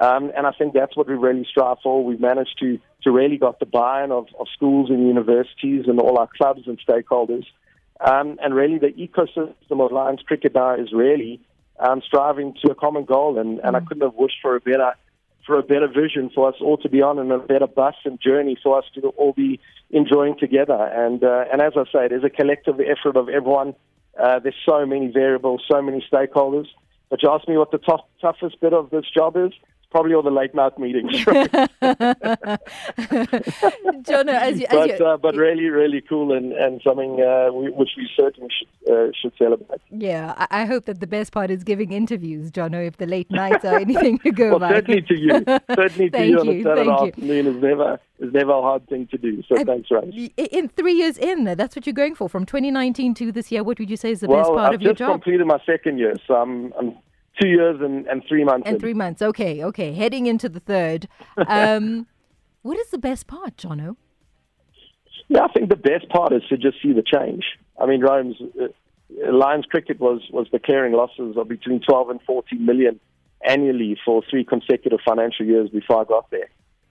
Um, 0.00 0.30
and 0.36 0.46
I 0.46 0.52
think 0.52 0.74
that's 0.74 0.96
what 0.96 1.08
we 1.08 1.14
really 1.14 1.46
strive 1.50 1.78
for. 1.82 2.04
We've 2.04 2.20
managed 2.20 2.56
to 2.60 2.78
to 3.02 3.10
really 3.10 3.36
got 3.36 3.58
the 3.58 3.66
buy-in 3.66 4.12
of, 4.12 4.26
of 4.38 4.46
schools 4.54 4.90
and 4.90 5.06
universities 5.06 5.84
and 5.86 5.98
all 6.00 6.18
our 6.18 6.28
clubs 6.36 6.62
and 6.66 6.78
stakeholders. 6.86 7.44
Um, 8.00 8.38
and 8.42 8.54
really, 8.54 8.78
the 8.78 8.88
ecosystem 8.88 9.84
of 9.84 9.92
Lions 9.92 10.22
cricket 10.26 10.54
now 10.54 10.74
is 10.74 10.92
really 10.92 11.40
um, 11.80 12.00
striving 12.06 12.54
to 12.64 12.70
a 12.70 12.74
common 12.74 13.04
goal. 13.04 13.38
And, 13.38 13.60
and 13.60 13.76
I 13.76 13.80
couldn't 13.80 14.02
have 14.02 14.14
wished 14.14 14.38
for 14.40 14.56
a 14.56 14.60
better 14.60 14.92
for 15.48 15.58
a 15.58 15.62
better 15.62 15.88
vision 15.88 16.30
for 16.32 16.48
us 16.48 16.54
all 16.60 16.76
to 16.76 16.88
be 16.88 17.00
on 17.00 17.18
and 17.18 17.32
a 17.32 17.38
better 17.38 17.66
bus 17.66 17.94
and 18.04 18.20
journey 18.20 18.56
for 18.62 18.78
us 18.78 18.84
to 18.94 19.00
all 19.16 19.32
be 19.32 19.58
enjoying 19.90 20.38
together. 20.38 20.74
And 20.74 21.24
uh, 21.24 21.46
and 21.50 21.62
as 21.62 21.72
I 21.74 21.84
say, 21.90 22.04
it 22.04 22.12
is 22.12 22.22
a 22.22 22.30
collective 22.30 22.78
effort 22.78 23.16
of 23.16 23.28
everyone. 23.30 23.74
Uh, 24.22 24.38
there's 24.38 24.62
so 24.66 24.84
many 24.84 25.08
variables, 25.10 25.62
so 25.68 25.80
many 25.80 26.04
stakeholders. 26.12 26.66
But 27.08 27.22
you 27.22 27.30
ask 27.30 27.48
me 27.48 27.56
what 27.56 27.70
the 27.70 27.78
tough, 27.78 28.02
toughest 28.20 28.60
bit 28.60 28.74
of 28.74 28.90
this 28.90 29.06
job 29.16 29.36
is 29.36 29.52
probably 29.90 30.14
all 30.14 30.22
the 30.22 30.30
late 30.30 30.54
night 30.54 30.78
meetings. 30.78 31.12
John, 34.02 34.28
as 34.28 34.60
you, 34.60 34.66
as 34.66 34.70
but, 34.70 35.00
uh, 35.00 35.16
but 35.16 35.34
really, 35.34 35.68
really 35.68 36.00
cool 36.00 36.32
and, 36.32 36.52
and 36.52 36.80
something 36.82 37.22
uh, 37.22 37.52
we, 37.52 37.70
which 37.70 37.90
we 37.96 38.08
certainly 38.16 38.50
should, 38.56 38.92
uh, 38.92 39.10
should 39.20 39.32
celebrate. 39.38 39.80
Yeah, 39.90 40.34
I, 40.36 40.62
I, 40.62 40.64
hope 40.66 40.84
that 40.86 41.00
the 41.00 41.06
best 41.06 41.32
part 41.32 41.50
is 41.50 41.64
giving 41.64 41.92
interviews, 41.92 42.50
John, 42.50 42.74
if 42.74 42.98
the 42.98 43.06
late 43.06 43.30
nights 43.30 43.64
are 43.64 43.78
anything 43.80 44.18
to 44.20 44.30
go 44.30 44.50
well, 44.50 44.58
by. 44.60 44.70
Certainly 44.70 45.02
to 45.02 45.18
you. 45.18 45.44
Certainly 45.74 46.10
to 46.10 46.26
you 46.26 46.38
on 46.38 46.48
a 46.48 46.62
Saturday 46.62 46.90
afternoon 46.90 47.46
is 47.46 47.62
never, 47.62 48.00
is 48.18 48.32
never 48.32 48.52
a 48.52 48.62
hard 48.62 48.88
thing 48.88 49.06
to 49.08 49.18
do. 49.18 49.42
So 49.48 49.64
thanks, 49.64 49.90
Ray. 49.90 50.32
In 50.36 50.68
three 50.68 50.94
years 50.94 51.18
in, 51.18 51.44
that's 51.44 51.74
what 51.74 51.86
you're 51.86 51.94
going 51.94 52.14
for. 52.14 52.28
From 52.28 52.46
2019 52.46 53.14
to 53.14 53.32
this 53.32 53.50
year, 53.50 53.64
what 53.64 53.78
would 53.78 53.90
you 53.90 53.96
say 53.96 54.10
is 54.10 54.20
the 54.20 54.28
well, 54.28 54.38
best 54.38 54.50
part 54.50 54.68
I've 54.68 54.74
of 54.74 54.82
your 54.82 54.92
job? 54.92 55.08
Well, 55.08 55.14
I've 55.14 55.20
just 55.20 55.24
completed 55.24 55.46
my 55.46 55.60
second 55.64 55.98
year, 55.98 56.14
so 56.26 56.34
I'm, 56.34 56.72
I'm 56.78 56.94
two 57.40 57.48
years 57.48 57.80
and, 57.80 58.06
and 58.06 58.22
three 58.28 58.44
months. 58.44 58.66
And 58.66 58.76
in. 58.76 58.80
three 58.80 58.94
months. 58.94 59.22
Okay, 59.22 59.64
okay. 59.64 59.92
Heading 59.92 60.26
into 60.26 60.48
the 60.48 60.60
third. 60.60 61.08
Um, 61.36 62.06
what 62.62 62.78
is 62.78 62.90
the 62.90 62.98
best 62.98 63.26
part, 63.26 63.56
Jono? 63.56 63.96
Yeah, 65.28 65.44
I 65.44 65.48
think 65.48 65.68
the 65.68 65.76
best 65.76 66.08
part 66.08 66.32
is 66.32 66.42
to 66.48 66.56
just 66.56 66.80
see 66.82 66.92
the 66.92 67.02
change. 67.02 67.44
I 67.80 67.86
mean, 67.86 68.00
Rome's 68.00 68.36
uh, 68.60 68.68
Lions 69.30 69.66
cricket 69.66 70.00
was 70.00 70.20
was 70.30 70.48
declaring 70.50 70.92
losses 70.92 71.36
of 71.36 71.48
between 71.48 71.80
12 71.80 72.10
and 72.10 72.20
14 72.22 72.64
million 72.64 73.00
annually 73.42 73.96
for 74.04 74.22
three 74.28 74.44
consecutive 74.44 75.00
financial 75.06 75.46
years 75.46 75.70
before 75.70 76.00
I 76.00 76.04
got 76.04 76.30
there. 76.30 76.48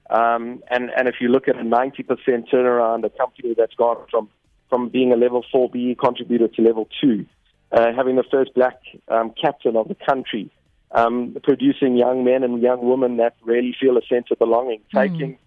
Um, 0.10 0.64
and 0.70 0.90
and 0.96 1.08
if 1.08 1.16
you 1.20 1.30
look 1.30 1.48
at 1.48 1.58
a 1.58 1.64
90% 1.64 2.50
turnaround, 2.52 3.04
a 3.04 3.10
company 3.10 3.54
that's 3.58 3.76
gone 3.76 3.98
from 4.10 4.30
from 4.70 4.90
being 4.90 5.12
a 5.14 5.16
level 5.16 5.46
4B 5.54 5.98
contributor 5.98 6.48
to 6.48 6.62
level 6.62 6.88
two, 7.02 7.26
uh, 7.72 7.94
having 7.96 8.16
the 8.16 8.24
first 8.24 8.54
black 8.54 8.80
um, 9.08 9.34
captain 9.40 9.76
of 9.76 9.88
the 9.88 9.96
country, 9.96 10.52
um, 10.92 11.36
producing 11.44 11.98
young 11.98 12.24
men 12.24 12.44
and 12.44 12.62
young 12.62 12.88
women 12.88 13.18
that 13.18 13.36
really 13.44 13.76
feel 13.80 13.98
a 13.98 14.02
sense 14.06 14.28
of 14.32 14.40
belonging, 14.40 14.82
mm. 14.94 15.10
taking 15.10 15.38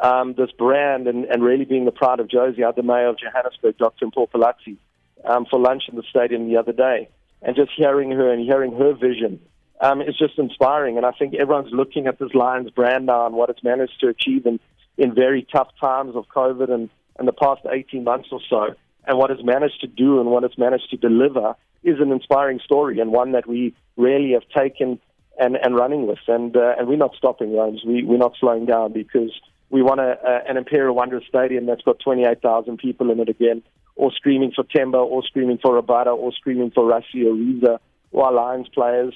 um, 0.00 0.34
this 0.36 0.50
brand 0.52 1.06
and, 1.06 1.24
and 1.26 1.42
really 1.42 1.64
being 1.64 1.84
the 1.84 1.92
pride 1.92 2.20
of 2.20 2.28
Jozi, 2.28 2.62
the 2.74 2.82
mayor 2.82 3.08
of 3.08 3.18
Johannesburg, 3.18 3.78
Dr. 3.78 4.06
Mpho 4.06 4.76
um, 5.24 5.46
for 5.46 5.58
lunch 5.58 5.84
in 5.88 5.96
the 5.96 6.02
stadium 6.10 6.48
the 6.48 6.56
other 6.56 6.72
day. 6.72 7.08
And 7.40 7.56
just 7.56 7.70
hearing 7.76 8.10
her 8.10 8.32
and 8.32 8.44
hearing 8.44 8.72
her 8.72 8.94
vision 8.94 9.40
um, 9.80 10.00
is 10.00 10.16
just 10.16 10.38
inspiring. 10.38 10.96
And 10.96 11.06
I 11.06 11.12
think 11.12 11.34
everyone's 11.34 11.72
looking 11.72 12.06
at 12.06 12.18
this 12.18 12.34
Lions 12.34 12.70
brand 12.70 13.06
now 13.06 13.26
and 13.26 13.34
what 13.34 13.50
it's 13.50 13.64
managed 13.64 13.98
to 14.00 14.08
achieve 14.08 14.46
in, 14.46 14.60
in 14.96 15.14
very 15.14 15.46
tough 15.52 15.68
times 15.80 16.14
of 16.14 16.26
COVID 16.28 16.70
and, 16.70 16.88
and 17.18 17.26
the 17.26 17.32
past 17.32 17.62
18 17.70 18.04
months 18.04 18.28
or 18.30 18.40
so 18.48 18.74
and 19.06 19.18
what 19.18 19.30
it's 19.30 19.42
managed 19.44 19.80
to 19.80 19.86
do 19.86 20.20
and 20.20 20.30
what 20.30 20.44
it's 20.44 20.58
managed 20.58 20.90
to 20.90 20.96
deliver 20.96 21.54
is 21.82 21.98
an 22.00 22.12
inspiring 22.12 22.60
story 22.64 23.00
and 23.00 23.12
one 23.12 23.32
that 23.32 23.46
we 23.48 23.74
really 23.96 24.32
have 24.32 24.48
taken 24.56 25.00
and, 25.38 25.56
and 25.56 25.74
running 25.74 26.06
with. 26.06 26.18
And, 26.28 26.56
uh, 26.56 26.74
and 26.78 26.88
we're 26.88 26.96
not 26.96 27.14
stopping, 27.16 27.56
Rose. 27.56 27.82
We, 27.84 28.04
we're 28.04 28.18
not 28.18 28.34
slowing 28.38 28.66
down 28.66 28.92
because 28.92 29.30
we 29.70 29.82
want 29.82 30.00
a, 30.00 30.18
a, 30.24 30.50
an 30.50 30.56
Imperial 30.56 30.94
Wanderers 30.94 31.24
Stadium 31.28 31.66
that's 31.66 31.82
got 31.82 31.98
28,000 31.98 32.78
people 32.78 33.10
in 33.10 33.18
it 33.20 33.28
again, 33.28 33.62
or 33.96 34.12
screaming 34.12 34.52
for 34.54 34.64
Temba, 34.64 35.04
or 35.04 35.22
screaming 35.24 35.58
for 35.58 35.80
Rabada, 35.80 36.14
or 36.16 36.32
screaming 36.32 36.70
for 36.70 36.84
Rassie 36.84 37.26
or 37.26 37.34
Reeza, 37.34 37.80
or 38.12 38.26
our 38.26 38.32
Lions 38.32 38.68
players. 38.68 39.14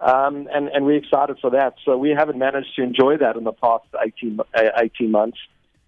Um, 0.00 0.48
and, 0.52 0.68
and 0.68 0.84
we're 0.84 0.96
excited 0.96 1.38
for 1.40 1.50
that. 1.50 1.74
So 1.84 1.96
we 1.96 2.10
haven't 2.10 2.38
managed 2.38 2.74
to 2.76 2.82
enjoy 2.82 3.16
that 3.18 3.36
in 3.36 3.44
the 3.44 3.52
past 3.52 3.84
18, 4.00 4.40
uh, 4.54 4.62
18 4.76 5.10
months. 5.10 5.38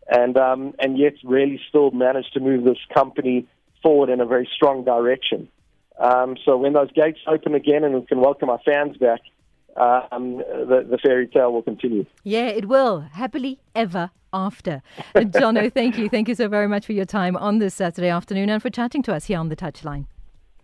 And 0.09 0.37
um, 0.37 0.75
and 0.79 0.99
yet 0.99 1.15
really 1.25 1.61
still 1.69 1.91
managed 1.91 2.33
to 2.35 2.41
move 2.41 2.65
this 2.65 2.79
company 2.93 3.47
forward 3.83 4.09
in 4.11 4.21
a 4.21 4.27
very 4.27 4.49
strong 4.55 4.85
direction. 4.85 5.49
Um, 5.99 6.37
so 6.45 6.57
when 6.57 6.75
those 6.75 6.93
gates 6.93 7.19
open 7.27 7.55
again 7.55 7.83
and 7.85 7.95
we 7.95 8.07
can 8.07 8.21
welcome 8.21 8.51
our 8.51 8.61
fans 8.65 8.97
back, 8.99 9.21
um, 9.77 10.37
the, 10.37 10.87
the 10.89 10.99
fairy 10.99 11.27
tale 11.27 11.53
will 11.53 11.63
continue. 11.63 12.05
Yeah, 12.23 12.49
it 12.49 12.69
will. 12.69 13.01
Happily 13.01 13.59
ever 13.75 14.11
after. 14.33 14.83
Jono, 15.15 15.73
thank 15.73 15.97
you. 15.97 16.09
Thank 16.09 16.29
you 16.29 16.35
so 16.35 16.49
very 16.49 16.69
much 16.69 16.85
for 16.87 16.93
your 16.93 17.07
time 17.07 17.37
on 17.37 17.59
this 17.59 17.75
Saturday 17.75 18.09
afternoon 18.09 18.51
and 18.51 18.61
for 18.61 18.71
chatting 18.71 19.03
to 19.05 19.15
us 19.15 19.27
here 19.27 19.39
on 19.39 19.49
the 19.49 19.57
Touchline. 19.57 20.07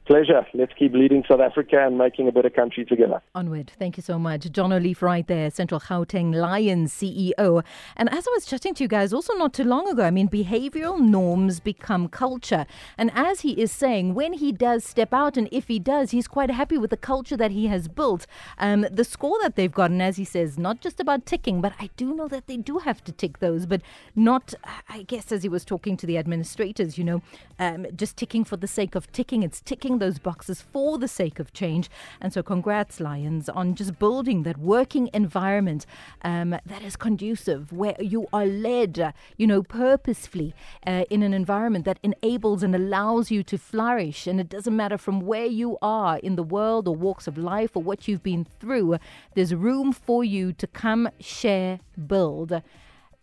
Pleasure. 0.04 0.44
Let's 0.52 0.72
keep 0.76 0.94
leading 0.94 1.22
South 1.28 1.38
Africa 1.38 1.86
and 1.86 1.96
making 1.96 2.26
a 2.26 2.32
better 2.32 2.50
country 2.50 2.84
together. 2.84 3.22
Onward. 3.36 3.70
Thank 3.78 3.96
you 3.96 4.02
so 4.02 4.18
much. 4.18 4.50
John 4.50 4.70
Leaf-Wright 4.70 5.28
there, 5.28 5.48
Central 5.48 5.78
Gauteng 5.78 6.34
Lions 6.34 6.92
CEO. 6.92 7.62
And 7.96 8.12
as 8.12 8.26
I 8.26 8.30
was 8.32 8.44
chatting 8.44 8.74
to 8.74 8.82
you 8.82 8.88
guys 8.88 9.12
also 9.12 9.32
not 9.34 9.54
too 9.54 9.62
long 9.62 9.88
ago, 9.88 10.02
I 10.02 10.10
mean, 10.10 10.28
behavioral 10.28 10.98
norms 10.98 11.60
become 11.60 12.08
culture. 12.08 12.66
And 12.98 13.12
as 13.14 13.42
he 13.42 13.52
is 13.52 13.70
saying, 13.70 14.14
when 14.14 14.32
he 14.32 14.50
does 14.50 14.84
step 14.84 15.14
out, 15.14 15.36
and 15.36 15.48
if 15.52 15.68
he 15.68 15.78
does, 15.78 16.10
he's 16.10 16.26
quite 16.26 16.50
happy 16.50 16.78
with 16.78 16.90
the 16.90 16.96
culture 16.96 17.36
that 17.36 17.52
he 17.52 17.68
has 17.68 17.86
built. 17.86 18.26
Um, 18.58 18.84
the 18.90 19.04
score 19.04 19.38
that 19.42 19.54
they've 19.54 19.70
gotten, 19.70 20.00
as 20.00 20.16
he 20.16 20.24
says, 20.24 20.58
not 20.58 20.80
just 20.80 20.98
about 20.98 21.26
ticking, 21.26 21.60
but 21.60 21.74
I 21.78 21.90
do 21.96 22.12
know 22.12 22.26
that 22.26 22.48
they 22.48 22.56
do 22.56 22.78
have 22.78 23.04
to 23.04 23.12
tick 23.12 23.38
those, 23.38 23.66
but 23.66 23.82
not, 24.16 24.52
I 24.88 25.04
guess, 25.04 25.30
as 25.30 25.44
he 25.44 25.48
was 25.48 25.64
talking 25.64 25.96
to 25.98 26.06
the 26.06 26.18
administrators, 26.18 26.98
you 26.98 27.04
know, 27.04 27.22
um, 27.60 27.86
just 27.94 28.16
ticking 28.16 28.42
for 28.42 28.56
the 28.56 28.66
sake 28.66 28.96
of 28.96 29.10
ticking. 29.12 29.44
It's 29.44 29.60
those 29.98 30.18
boxes 30.18 30.60
for 30.60 30.98
the 30.98 31.08
sake 31.08 31.38
of 31.38 31.52
change. 31.52 31.90
And 32.20 32.32
so, 32.32 32.42
congrats, 32.42 33.00
Lions, 33.00 33.48
on 33.48 33.74
just 33.74 33.98
building 33.98 34.42
that 34.44 34.58
working 34.58 35.10
environment 35.12 35.86
um, 36.22 36.50
that 36.50 36.82
is 36.82 36.96
conducive, 36.96 37.72
where 37.72 37.96
you 38.00 38.26
are 38.32 38.46
led, 38.46 39.14
you 39.36 39.46
know, 39.46 39.62
purposefully 39.62 40.54
uh, 40.86 41.04
in 41.10 41.22
an 41.22 41.34
environment 41.34 41.84
that 41.84 41.98
enables 42.02 42.62
and 42.62 42.74
allows 42.74 43.30
you 43.30 43.42
to 43.42 43.58
flourish. 43.58 44.26
And 44.26 44.40
it 44.40 44.48
doesn't 44.48 44.76
matter 44.76 44.98
from 44.98 45.20
where 45.20 45.46
you 45.46 45.78
are 45.82 46.18
in 46.18 46.36
the 46.36 46.42
world 46.42 46.88
or 46.88 46.94
walks 46.94 47.26
of 47.26 47.38
life 47.38 47.76
or 47.76 47.82
what 47.82 48.08
you've 48.08 48.22
been 48.22 48.44
through, 48.44 48.98
there's 49.34 49.54
room 49.54 49.92
for 49.92 50.24
you 50.24 50.52
to 50.52 50.66
come, 50.66 51.08
share, 51.20 51.80
build. 52.06 52.62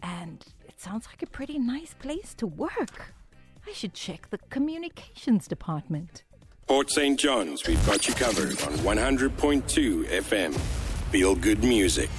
And 0.02 0.46
it 0.68 0.80
sounds 0.80 1.08
like 1.08 1.22
a 1.22 1.28
pretty 1.28 1.60
nice 1.60 1.94
place 1.94 2.34
to 2.36 2.48
work. 2.48 3.14
I 3.68 3.74
should 3.74 3.94
check 3.94 4.30
the 4.30 4.38
communications 4.50 5.48
department. 5.48 6.24
Port 6.70 6.92
St. 6.92 7.20
John's, 7.20 7.66
we've 7.66 7.84
got 7.84 8.08
you 8.08 8.14
covered 8.14 8.52
on 8.62 8.74
100.2 8.86 10.06
FM. 10.06 10.56
Feel 11.10 11.34
good 11.34 11.64
music. 11.64 12.12